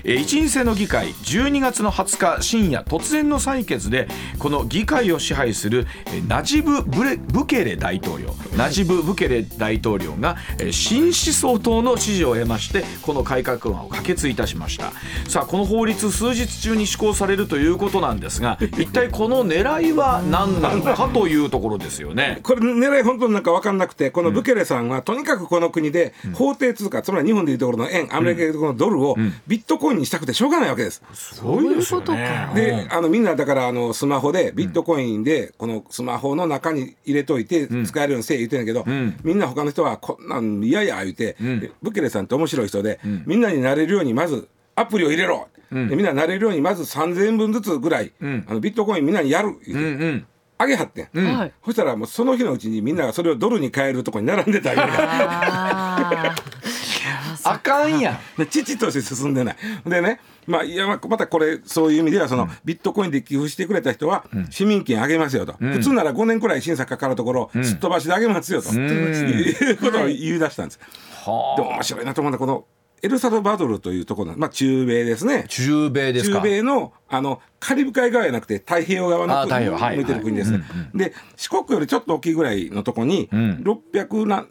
[0.04, 5.88] 一員制の議会12月の20日深夜突然の採決でこの議会を支配する
[6.28, 10.38] ナジブ・ブレブケレ大統領ナジブ・ブケレ大統領が
[10.72, 14.92] 新思想党の支持を得ましてこの改革案を可決いたしました。
[15.28, 22.40] さあこの法律数日中に施行されるということなんですが 一体この狙いは何なのかというところですよね。
[22.44, 29.16] これ狙い本当になんか分かんなくてこのブケレさんはとにかくこの国で法定通貨、つまり日本でいうところの円アメリカでいうところのドルを
[29.48, 31.02] ビットコインにしたくてしょうがないわけです。
[31.14, 31.86] そういうね。
[31.86, 32.52] ことか。
[32.54, 38.84] であのみんなだからあのスマホでビットコインでこのスマホの中に入れといて使えるようにせえ言ってんだけど、
[39.24, 50.28] みんな他の人はこんなん嫌や言うて、でブケレさんって面白い人で、みんなになれるようにまずアプリを入れろ、でみんななれるようにまず3,000円分ずつぐらい、あのビットコインみんなにやる言うて、うんうん。
[50.58, 51.54] あげはってん、はい。
[51.66, 56.36] そしたらもうその日のうちにみんながそれをドルに変えるとこに並んでたりあ
[57.44, 58.20] あかんやん。
[58.38, 59.56] で父として進んでない。
[59.86, 70.80] でねまあいやままたこれそういう意味ではその、ビットコインで寄付してくれた人は市民権あげますよと、普通なら5年くらい審査かかるところ、すっ飛ばしであげますよと、いうことを言い出したんです、
[71.26, 72.66] はでも面白いなと思うのはこの
[73.04, 76.38] エルサルバドルというところのまあ中米ですね中米ですか。
[76.38, 80.64] 中米のあのカリブ海側じゃなくて太平洋側のあ太平洋はい向いてる国ですね。
[80.94, 84.46] で四国よりちょっと大きいぐらいのとこに600な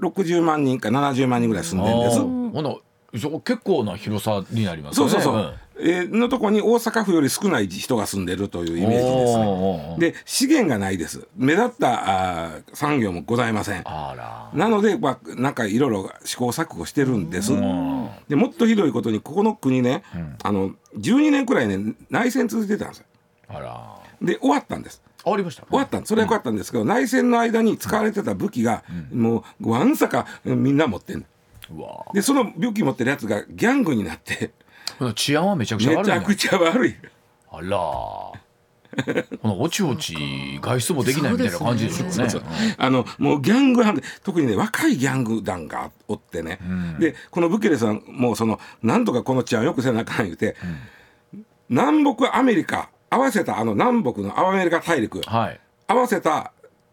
[0.00, 2.20] 60万人か70万人ぐらい住んでるんです。
[2.20, 2.76] ほな
[3.18, 5.12] そ結構な広さになりますよね。
[5.12, 9.96] そうそうそう、んえーのとこに大阪府より少ない人が住んでるというイメージですね。
[9.98, 13.84] で資源がないです目立ったあー産業もございません。
[13.84, 17.52] なので、まあ、なんかいろいろ試行錯誤してるんです。
[18.28, 20.02] でもっとひどいことにここの国ね、
[20.42, 23.04] あの12年くらいね内戦続いてたんですよ。
[24.22, 25.02] で終わったんです。
[25.26, 25.66] ありました。
[25.66, 31.24] 終わったんですそれはよかったんですけど、内戦の間に使われてた武器が、もうわんさかみんな持ってん
[32.14, 34.52] でその武器持ってるやつがギャングになって
[35.14, 36.94] 治安はめちゃくちゃめ悪いねちゃくちゃ悪い。
[37.50, 37.76] あら。
[39.42, 40.14] ほなおちおち
[40.62, 42.14] 外出もできないみたいな感じでしょうね。
[42.14, 42.42] そうそう
[42.78, 46.58] あのもうギャング犯で特にね若いギャング団がおってね、
[46.98, 50.56] でこのブケレさんもそのなんとかこの治安をよくせなあかん言うて、
[51.68, 55.60] 南北アメリカ合わせたあの南北のアメリカ大陸はい。
[55.88, 56.52] 合わせた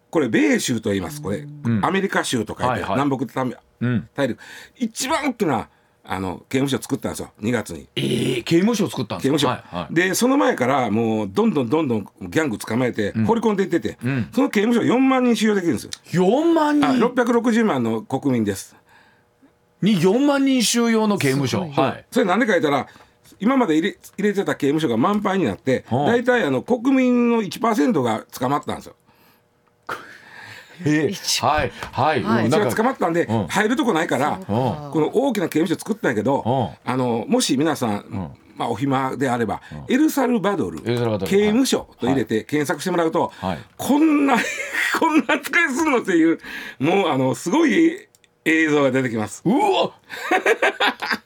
[0.10, 1.48] これ米州と言いますこれ、
[1.82, 3.46] アメリカ州と書いて、はいはい南北。
[4.14, 4.40] 大陸
[4.78, 5.70] 一番大きな
[6.06, 7.88] あの刑務所を作ったんですよ2月に。
[7.96, 9.38] ええ刑務所を作ったんですか？
[9.38, 9.94] 刑務所、はいはい。
[9.94, 13.98] でその前からもうどんどんどんどんギャング捕まえて放り込んでいってて、
[14.34, 15.92] その刑務所4万人収容できるんですよ。
[16.12, 18.76] 四万あ人660万の国民です。
[19.82, 21.62] に四万人収容の刑務所？
[21.70, 22.06] はい。
[22.12, 22.88] それなんでか言ったら
[23.40, 28.96] 今まで入れ入れてた刑務所が満杯になってはあ大体あの国民の1%が捕まったんですよ。
[30.86, 32.24] え はいはい。
[32.24, 32.24] はい。
[32.24, 32.76] それがうんなんか。
[32.76, 33.48] 捕まったんでうん。
[33.48, 34.46] 入るとこないからうん。
[34.46, 36.92] この大きな刑務所作ったんやけどうん。
[36.92, 40.96] あのもし皆さんまあお暇であればエルサルバドル刑
[41.48, 43.58] 務所と入れて検索してもらうとはい。
[43.78, 44.36] こんな
[45.00, 46.40] こんな扱いするのっていう
[46.80, 48.08] もうあのすごい
[48.46, 49.42] 映像が出てきます。
[49.46, 49.92] うわ。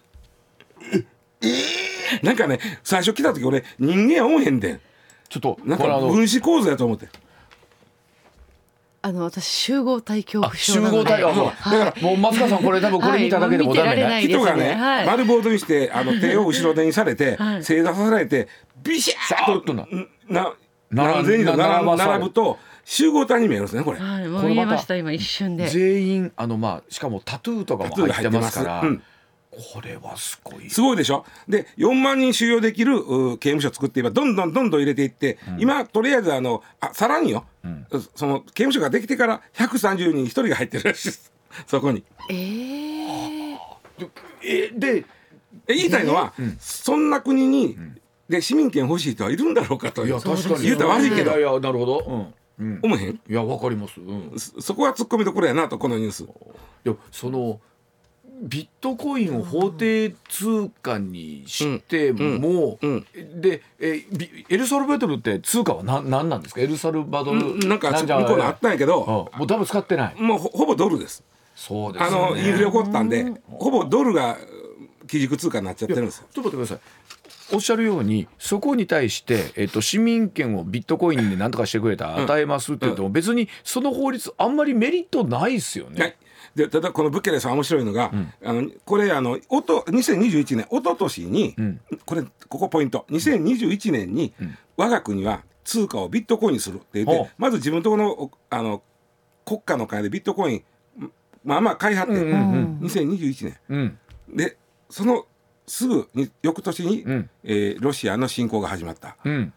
[2.23, 4.73] なんかね最初来た時俺人間やおんへんで。
[4.73, 4.81] ん
[5.29, 7.10] ちょっとなんか分子構造やと思って
[9.01, 10.99] あの私集合体恐怖症なので。
[10.99, 14.03] 合体あそうだからもう松川さんこれ多分これ見ただけでもダメね。
[14.03, 15.05] はいもう見てられないです人がね、はい。
[15.05, 17.63] 丸ボードにしてあの手を後ろ手にされて、はい。
[17.63, 18.47] 正座させられて
[18.83, 19.88] ビシャーッとな
[20.89, 23.99] 何千人と並並ぶと集合体に見えるんですねこれ。
[23.99, 25.67] はい、もうこれまた見えました今一瞬で。
[25.67, 28.83] 全員あのまあしかもタトゥーとかも入ってますから。
[29.57, 30.69] うんこれはすごい。
[30.69, 31.25] すごいでしょ？
[31.47, 37.43] で4万人収容できるう刑務所作っていえばどんどんどんどん入れていって、今とりあえずあのあさらによ、
[38.15, 41.31] その刑務所ができてから130人1人が入ってるらしいです
[41.65, 42.03] そこに。
[42.29, 43.57] ええ
[44.43, 45.05] えで
[45.67, 47.75] え言いたいのは、そんな国に、
[48.29, 52.33] で市民権欲しい人はいるんだろうかといういや確かに言うたら悪いけどいやなるほど。
[52.59, 52.79] うんうん。
[52.83, 53.09] 思えへん？
[53.15, 53.99] いやわかります。
[53.99, 54.33] うん。
[54.35, 56.25] いそそこは突っ込みどころやなとこのニュース。
[56.83, 57.59] やその
[58.39, 63.06] ビットコインを法定通貨にしても、うん
[63.41, 66.62] でえビエルサルバドルって通貨は何なんなんですか？
[66.62, 68.89] エルサルバドル、なんか向こうのあったんやけうん。
[68.89, 70.21] ど、もう多分使ってない。
[70.21, 71.23] もうほほぼドルです。
[71.56, 72.12] そうですね。
[72.12, 74.38] のインフレ起こったんで、ほぼドルが
[75.08, 76.28] 基軸通貨になっちゃってるんですよ。
[76.32, 77.56] ちょっと待ってください。
[77.56, 86.17] おっしゃるようにそこに対して、えっと、市民権をビットコインで何とかしてくれたら与えますって言っても、別にその法律あんまりメリットないですよね。
[86.63, 88.11] はい、でただこのブケレさん面白いのが、
[88.43, 91.55] あのこれあのおと2021年一昨年に、
[92.05, 93.05] これここポイント。
[93.09, 94.33] 2021年に、
[94.75, 98.81] 我が国は通貨をビットコインにするって言って、まず自分のところのおあの
[99.45, 100.63] 国家の金でビットコイン
[101.47, 102.79] まあまあ買いはって、うんうんうん。
[102.81, 103.57] 2021年。
[103.69, 103.99] うん。
[104.35, 104.57] で
[104.89, 105.25] その
[105.65, 107.29] すぐに翌年に、うん。
[107.45, 109.15] えーロシアの侵攻が始まった。
[109.23, 109.53] うん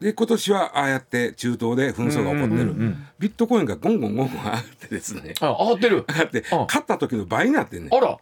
[0.00, 2.74] で今年はああやって中東で紛争が起こってる、
[3.18, 5.34] ビットコインがゴンゴンゴンゴン上がってですね。
[5.40, 6.04] あ上がってる。
[6.08, 7.94] 上がってあ買った時の倍になってんねん。
[7.94, 8.18] あら。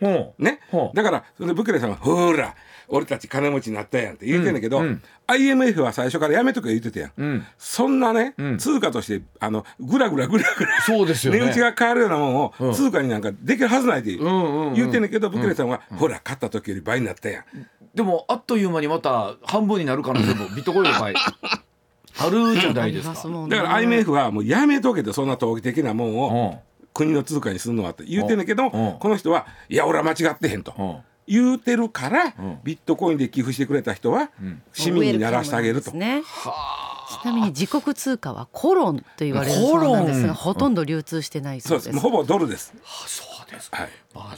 [0.00, 2.56] ほうねほうだからそれでブケレさんは「ほら
[2.88, 5.02] 俺たち金持ちになったやん」って言うてんだけど、うんうん。
[5.28, 7.46] IMF は最初からやめとけ言ってたやん、うん。
[7.56, 8.58] そんなね、ん。
[8.58, 11.38] 通貨としてあのぐらぐらぐらぐらそうですよね。
[11.38, 12.72] 値打ちが変わるようなもんを、うん。
[12.74, 14.18] 通貨になんかできるはずないって言
[14.88, 17.44] う,、てんだけどブケレさんは、ほら買った時より倍になったやん
[17.94, 21.12] でもあっという間にまた半分になる可能性も ビットコインの場合
[22.18, 23.28] あるじゃないですか。
[23.28, 23.56] もんね。
[23.56, 26.58] だから IMF はもうやめとけとそんな投機的なもんを、うん。
[26.94, 28.96] 国の通貨にするのはって言うてんだけど、うん。
[28.98, 30.96] この人はいや俺は間違ってへんと、うん。
[31.26, 32.60] 言うてるから、ん。
[32.64, 34.30] ビットコインで寄付してくれた人は、
[34.72, 35.90] 市民にならしてあげると。
[35.90, 36.24] ウェルカムなんね。
[37.22, 40.26] ちなみに自国通貨はコロンと言われるそうなんですコロン。
[40.28, 41.84] がほとんど流通してないそうです。
[41.84, 42.02] そうです。
[42.02, 42.74] もうほぼドルです。
[42.84, 43.88] あそうですはい。
[44.14, 44.36] まあ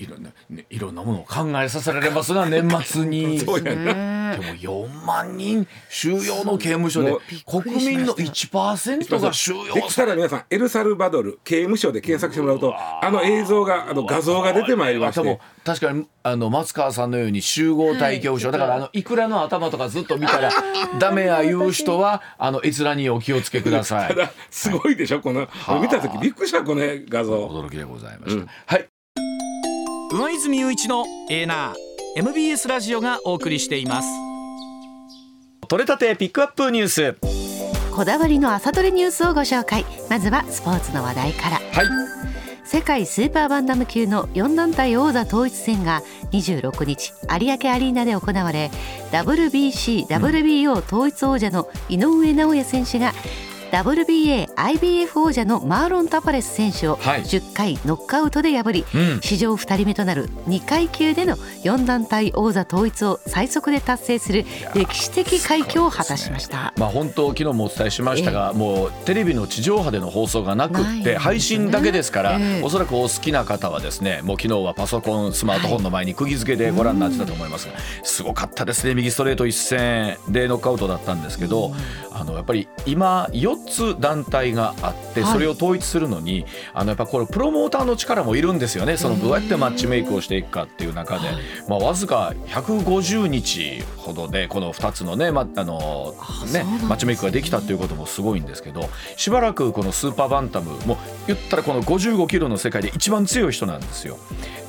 [0.00, 3.38] いろんな、ね、いろんなものを考えさせられますが年末に。
[3.44, 3.94] そうやな。
[3.94, 4.20] ね。
[4.30, 20.50] でも4万人収容の刑務所で国民の1%が収容できたら皆さんエルサルバドル刑務所で検索してもらうとあの映像があの画像が出てまいりましでもて確かにあの松川さんのように集合体恐怖症、だからあのいくらの頭とかずっと見たら
[20.98, 24.08] ダメや言う人はあの閲覧にお気をつけください。
[24.08, 25.48] ただすごいでしょこの
[25.80, 27.30] 見た時びっくりしたこの画像。
[27.40, 28.48] 驚きでございました、うん。
[28.66, 28.88] はい
[30.12, 31.74] 上泉雄一のエーナー。
[32.16, 34.08] MBS ラジオがお送りしています。
[35.68, 37.16] 取れたてピックアップニュース。
[37.94, 39.86] こだわりの朝どれニュースをご紹介。
[40.08, 41.56] まずはスポーツの話題から。
[41.58, 41.86] はい。
[42.64, 46.02] 世界スーパーバンダム級の4団体王座統一戦が
[46.32, 48.70] 26日有明アリーナで行われ
[49.12, 53.12] WBC、WBO 統一王者の井上尚弥選手が
[53.70, 57.22] WBA、IBF 王者のマーロン・タパレス選手をはい。
[57.22, 59.20] 10回ノックアウトで破り、うん。
[59.20, 64.44] 史上2人目となる2階級での4団体王座統一を最速で達成する
[64.74, 66.74] 歴史的快挙を果たしました。
[66.76, 72.62] まあ本当昨日もお伝えしましたが、もうテレビの地上波での放送がなくって配信だけですから、ええ。
[72.62, 81.72] おそらくお好きな方はですねもう昨日はパソコンスマートフォンの前に釘付けでご覧になってたと思いますが、すごかったですね右ストレート一戦でノックアウトだったんですけど、
[82.12, 85.32] あのやっぱり今4つ団体があってはい。
[85.32, 88.96] それを統一するのに、あのやっぱこれプロモーターの力もいるんですよね。
[88.96, 91.28] そのどうやってマッチメイクをしていくかっていう中で、
[91.68, 96.14] まあ、わずか150日ほどでこの2つのね,、まあの
[96.52, 100.96] ねマッチメイクができたっていうこともすごいんですけどしばらくこのスーパーバンタムも
[101.26, 104.18] 言ったらこの55キロの世界で一番強い人なんですよ。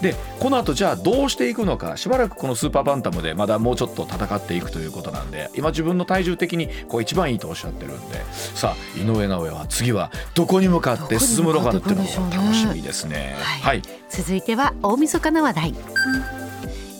[0.02, 8.22] でこの後じゃあどうしていくのかしばらくこのスーパーバンタムでまだもうちょっと戦っていくということなんで今自分の体重的にこう一番いいとおっしゃってるんで。
[8.56, 13.36] さあ井上尚弥は次はどこに向かって進むのかっていうのも楽しみですね。
[13.40, 13.82] はいはい。
[14.10, 15.76] 続いては大晦日の話題。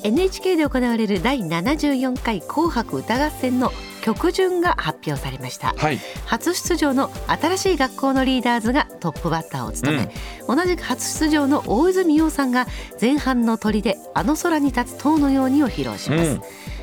[0.04, 3.72] NHK で行われる第74回紅白歌合戦の
[4.02, 5.76] 曲順が発表されました。
[5.78, 6.00] はい。
[6.26, 10.14] 初出場の新しい学校のリーダーズがトップバッターを務め、
[10.48, 12.66] 同じく初出場の大泉洋さんが
[13.00, 16.42] 前半の鳥であの空に立つ塔のようにを披露します、うん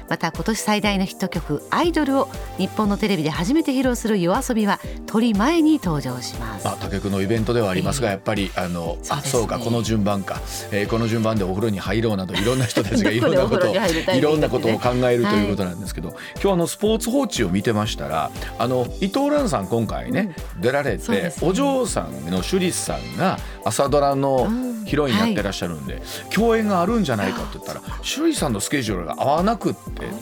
[0.08, 6.64] また今年最大のヒット曲「アイドル」を日本のテレビで初めて披露する夜遊びは鳥前に登場します。
[6.64, 9.22] まあ、他局のイベントではありますがやっぱりあのそうね。
[9.24, 10.40] あそうかこの順番か、
[10.72, 21.32] えーこの順番でお風呂に入ろうなどいろんな人たちが いろんなことをいろんなことを考えるということなんですけど、今日あのスポーツ報知を見てましたらあの伊藤蘭さん今回ね、出られて、ね。
[21.42, 26.00] お嬢さんの趣里さんが朝ドラのうんヒロインになってらっしゃるんで、
[26.34, 30.12] 共演があるんじゃないかって言ったら趣里さんのスケジュールが合わなくってという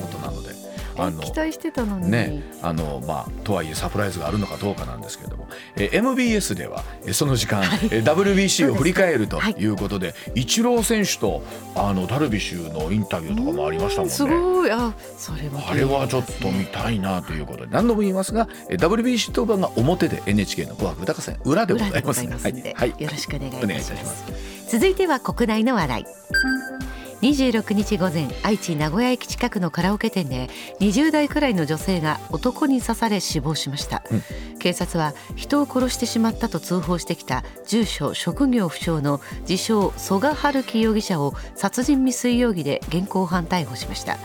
[0.00, 0.56] ことなので。
[0.98, 9.66] あの期待してたのに、ね、あのまあとはいえサプライズがあるのかどうかなんですけれども、えー MBS ではえーその時間、えー WBC を振り返るとい。
[9.66, 11.42] うことで、イチロー選手と
[11.74, 14.14] あのダルビッシュのインタビューとかもありましたもんね。
[14.14, 14.70] すごい。
[14.70, 23.02] あそれもあれはちょっと見たいなということで何度も言いますがえー WBC 当番が表で NHK の紅白歌合戦裏でございますはい、はい。
[23.02, 24.24] よろしくお願いいたします。
[24.70, 26.06] 続いては国内の話題
[27.22, 30.48] 26日午前愛知名古屋駅近くのカラオケ店で
[30.80, 34.02] 20代くらいの女性が男に刺され死亡しました、
[34.58, 44.18] 警察は人を殺してしまったと通報してきた住所職業不詳の自称曽我春樹容疑者を殺人未遂容疑で現行犯逮捕しました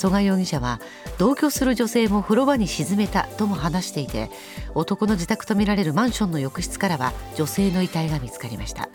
[0.00, 0.80] 曽我容疑者は
[1.18, 4.30] 同居する女性も風呂場に沈めたとも話していて
[4.74, 8.88] 男の自宅とみられるマンションの浴室からは女性の遺体が見つかりました、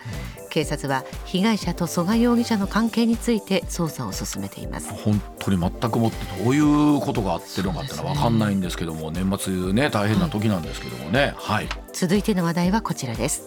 [0.50, 4.90] 警察は被害者と曽我容疑者の関係について捜査を進めています。
[4.94, 11.36] 本当に全くもってどういうことがあってるのかってのは分かんないんですけども、年末ね大変な時なんですけどもね。
[11.38, 11.68] はい。
[11.94, 13.44] 続いての話題はこちらです。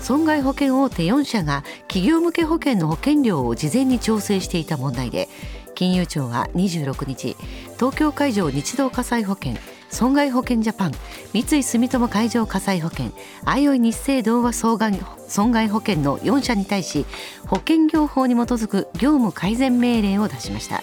[0.00, 5.28] 損害保険大手4社が企業向け保険の保険料を事前に調整していた問題で
[5.74, 7.36] 金融庁は26日
[7.76, 9.54] 東京海上日動火災保険
[9.88, 10.92] 損害保険ジャパン
[11.32, 13.10] 三井住友海上火災保険
[13.44, 14.98] あいおい日清同和損害
[15.28, 17.04] 損害保険の4社に対し
[17.46, 20.82] 保険業法に基づく業務改善命令を出しました。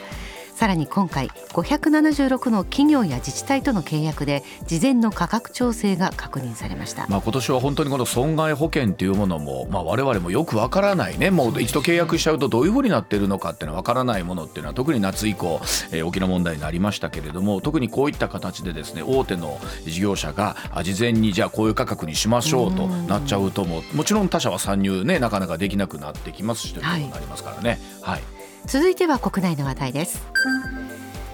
[0.59, 11.31] さらに今回576の企業や自治体との契約で事前の価格調整が確認されました、まあ、今年は本当にこの損害保険っていうものも、まあ、我々もよくわからないね。
[11.31, 15.61] もう一度契約しちゃうとどういうふうになってるのかっていうのはわからないものっていうのは特に夏以降、
[15.93, 27.79] えー、大きな問題になりましたけれども特にこういった形でですね大手の事業者が事前にじゃあこういう価格にしましょうとなっちゃうとももちろん他社は参入ねなかなかできなくなってきますしということになりますからね。
[28.01, 28.38] はい、はい
[28.69, 30.21] 続いては国内の話題です。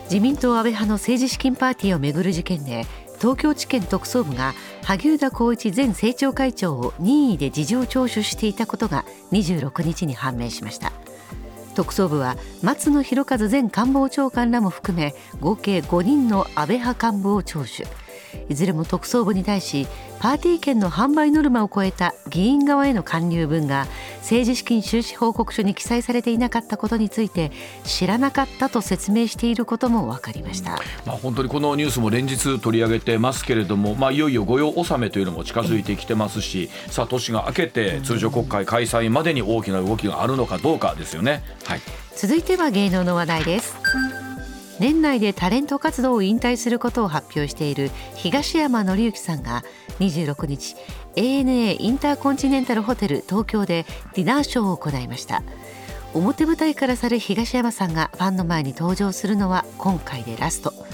[0.05, 2.86] 自民党安倍派の政治資金パーティーをめぐる事件で
[3.19, 10.93] 東京地検特捜部が萩生田光一前政調会長を任意で事情聴取していたことが26日に判明しました。
[11.75, 17.86] 特捜部は松野博一前官房長官らも含め合計5人の安倍派幹部を聴取。
[18.49, 19.88] いずれも特捜部に対し
[20.19, 23.88] パーティー券の販売ノルマを超えた議員側への勧誘分が
[24.21, 27.51] 政治資金収支報告書に記載されていなかったことについて
[27.83, 41.43] 知らなかったと説明していることも分かりました、まあ、本当にこのニュースも連日取り上げてますけれども、まあ、いよいよ御用納めというのも近づいてきてますしさあ年が明けて通常国会開催までに大きな動きがあるのかどうかですよね。
[41.65, 41.81] はい、
[42.15, 43.75] 続いては芸能の話題です。
[44.80, 49.63] 年内でタレント活動を引退することを発表している東山紀之さんが
[49.99, 50.76] 26日
[51.15, 55.43] ANA インターコンチネンタルホテル東京でディナーショーを行いました。
[56.13, 60.84] 表舞台から去る東山さんがファンの前に登場するのは今回でラスト。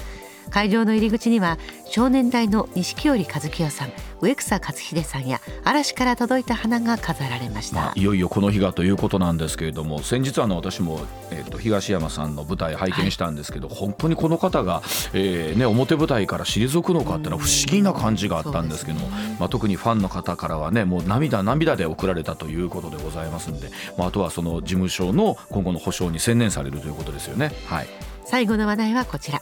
[0.52, 11.00] 会場の入り口には少年隊の錦織一清さん植草克秀さんや嵐から届いた花が飾られました、まあ、いよいよこの日がということなんですけれども先日あの私も、
[11.30, 14.82] えーと、東山さんの舞台拝見したんですけど、はい、本当にこの方が、
[15.14, 19.08] えーね、表舞台から退くのかっていうのは不思議な感じがあったんですけど、ね、
[19.40, 27.52] まあ、特にファンの方からはねもう涙涙で送られたということでございますので、まあ、あとはその事務所の今後の補償に専念されるということですよね。
[27.66, 27.86] はい、
[28.24, 29.40] 最後の話題はこちら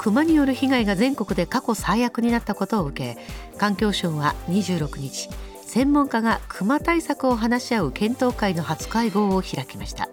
[0.00, 5.28] 熊による被害が全国で過去最悪になったことを受け環境省は26日
[5.60, 10.08] 専門家が熊対策を話し合う検討会の初会合を開きました。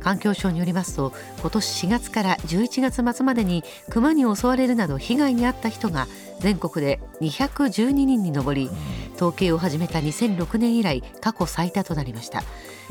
[0.00, 6.06] 環境省によりますと今年4月から11月末までに熊に襲われるなど被害に遭った人が
[6.40, 8.70] 全国で212人に上り
[9.16, 12.42] 統計を始めた2006年以来過去最多となりました。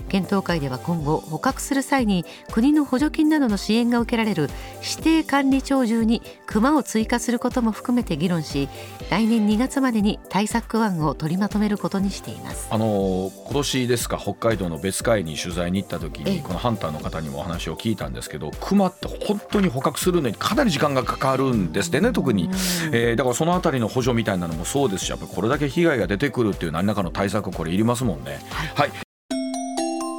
[0.10, 4.50] 検討会では今後捕獲する際に国の補助金などの支援が受けられる
[4.82, 8.70] 指定管理鳥獣に熊を追加することも含めて議論し
[9.10, 12.68] 来年2月までに対策案を取りまとめることにしています。
[12.70, 22.50] あの今年ですか北海道の別海に取材に行った時にこのハンターの方にもお話を聞いたんですけど熊って本当に捕獲するのにかなり時間がかかるんですってね特に、
[22.92, 28.40] えー、だからそのあたりの補助みたいなのもそうですしやっぱりこれだけ被害が出てくるっていう何らかの対策これいりますもんね。
[28.52, 29.07] はい、はい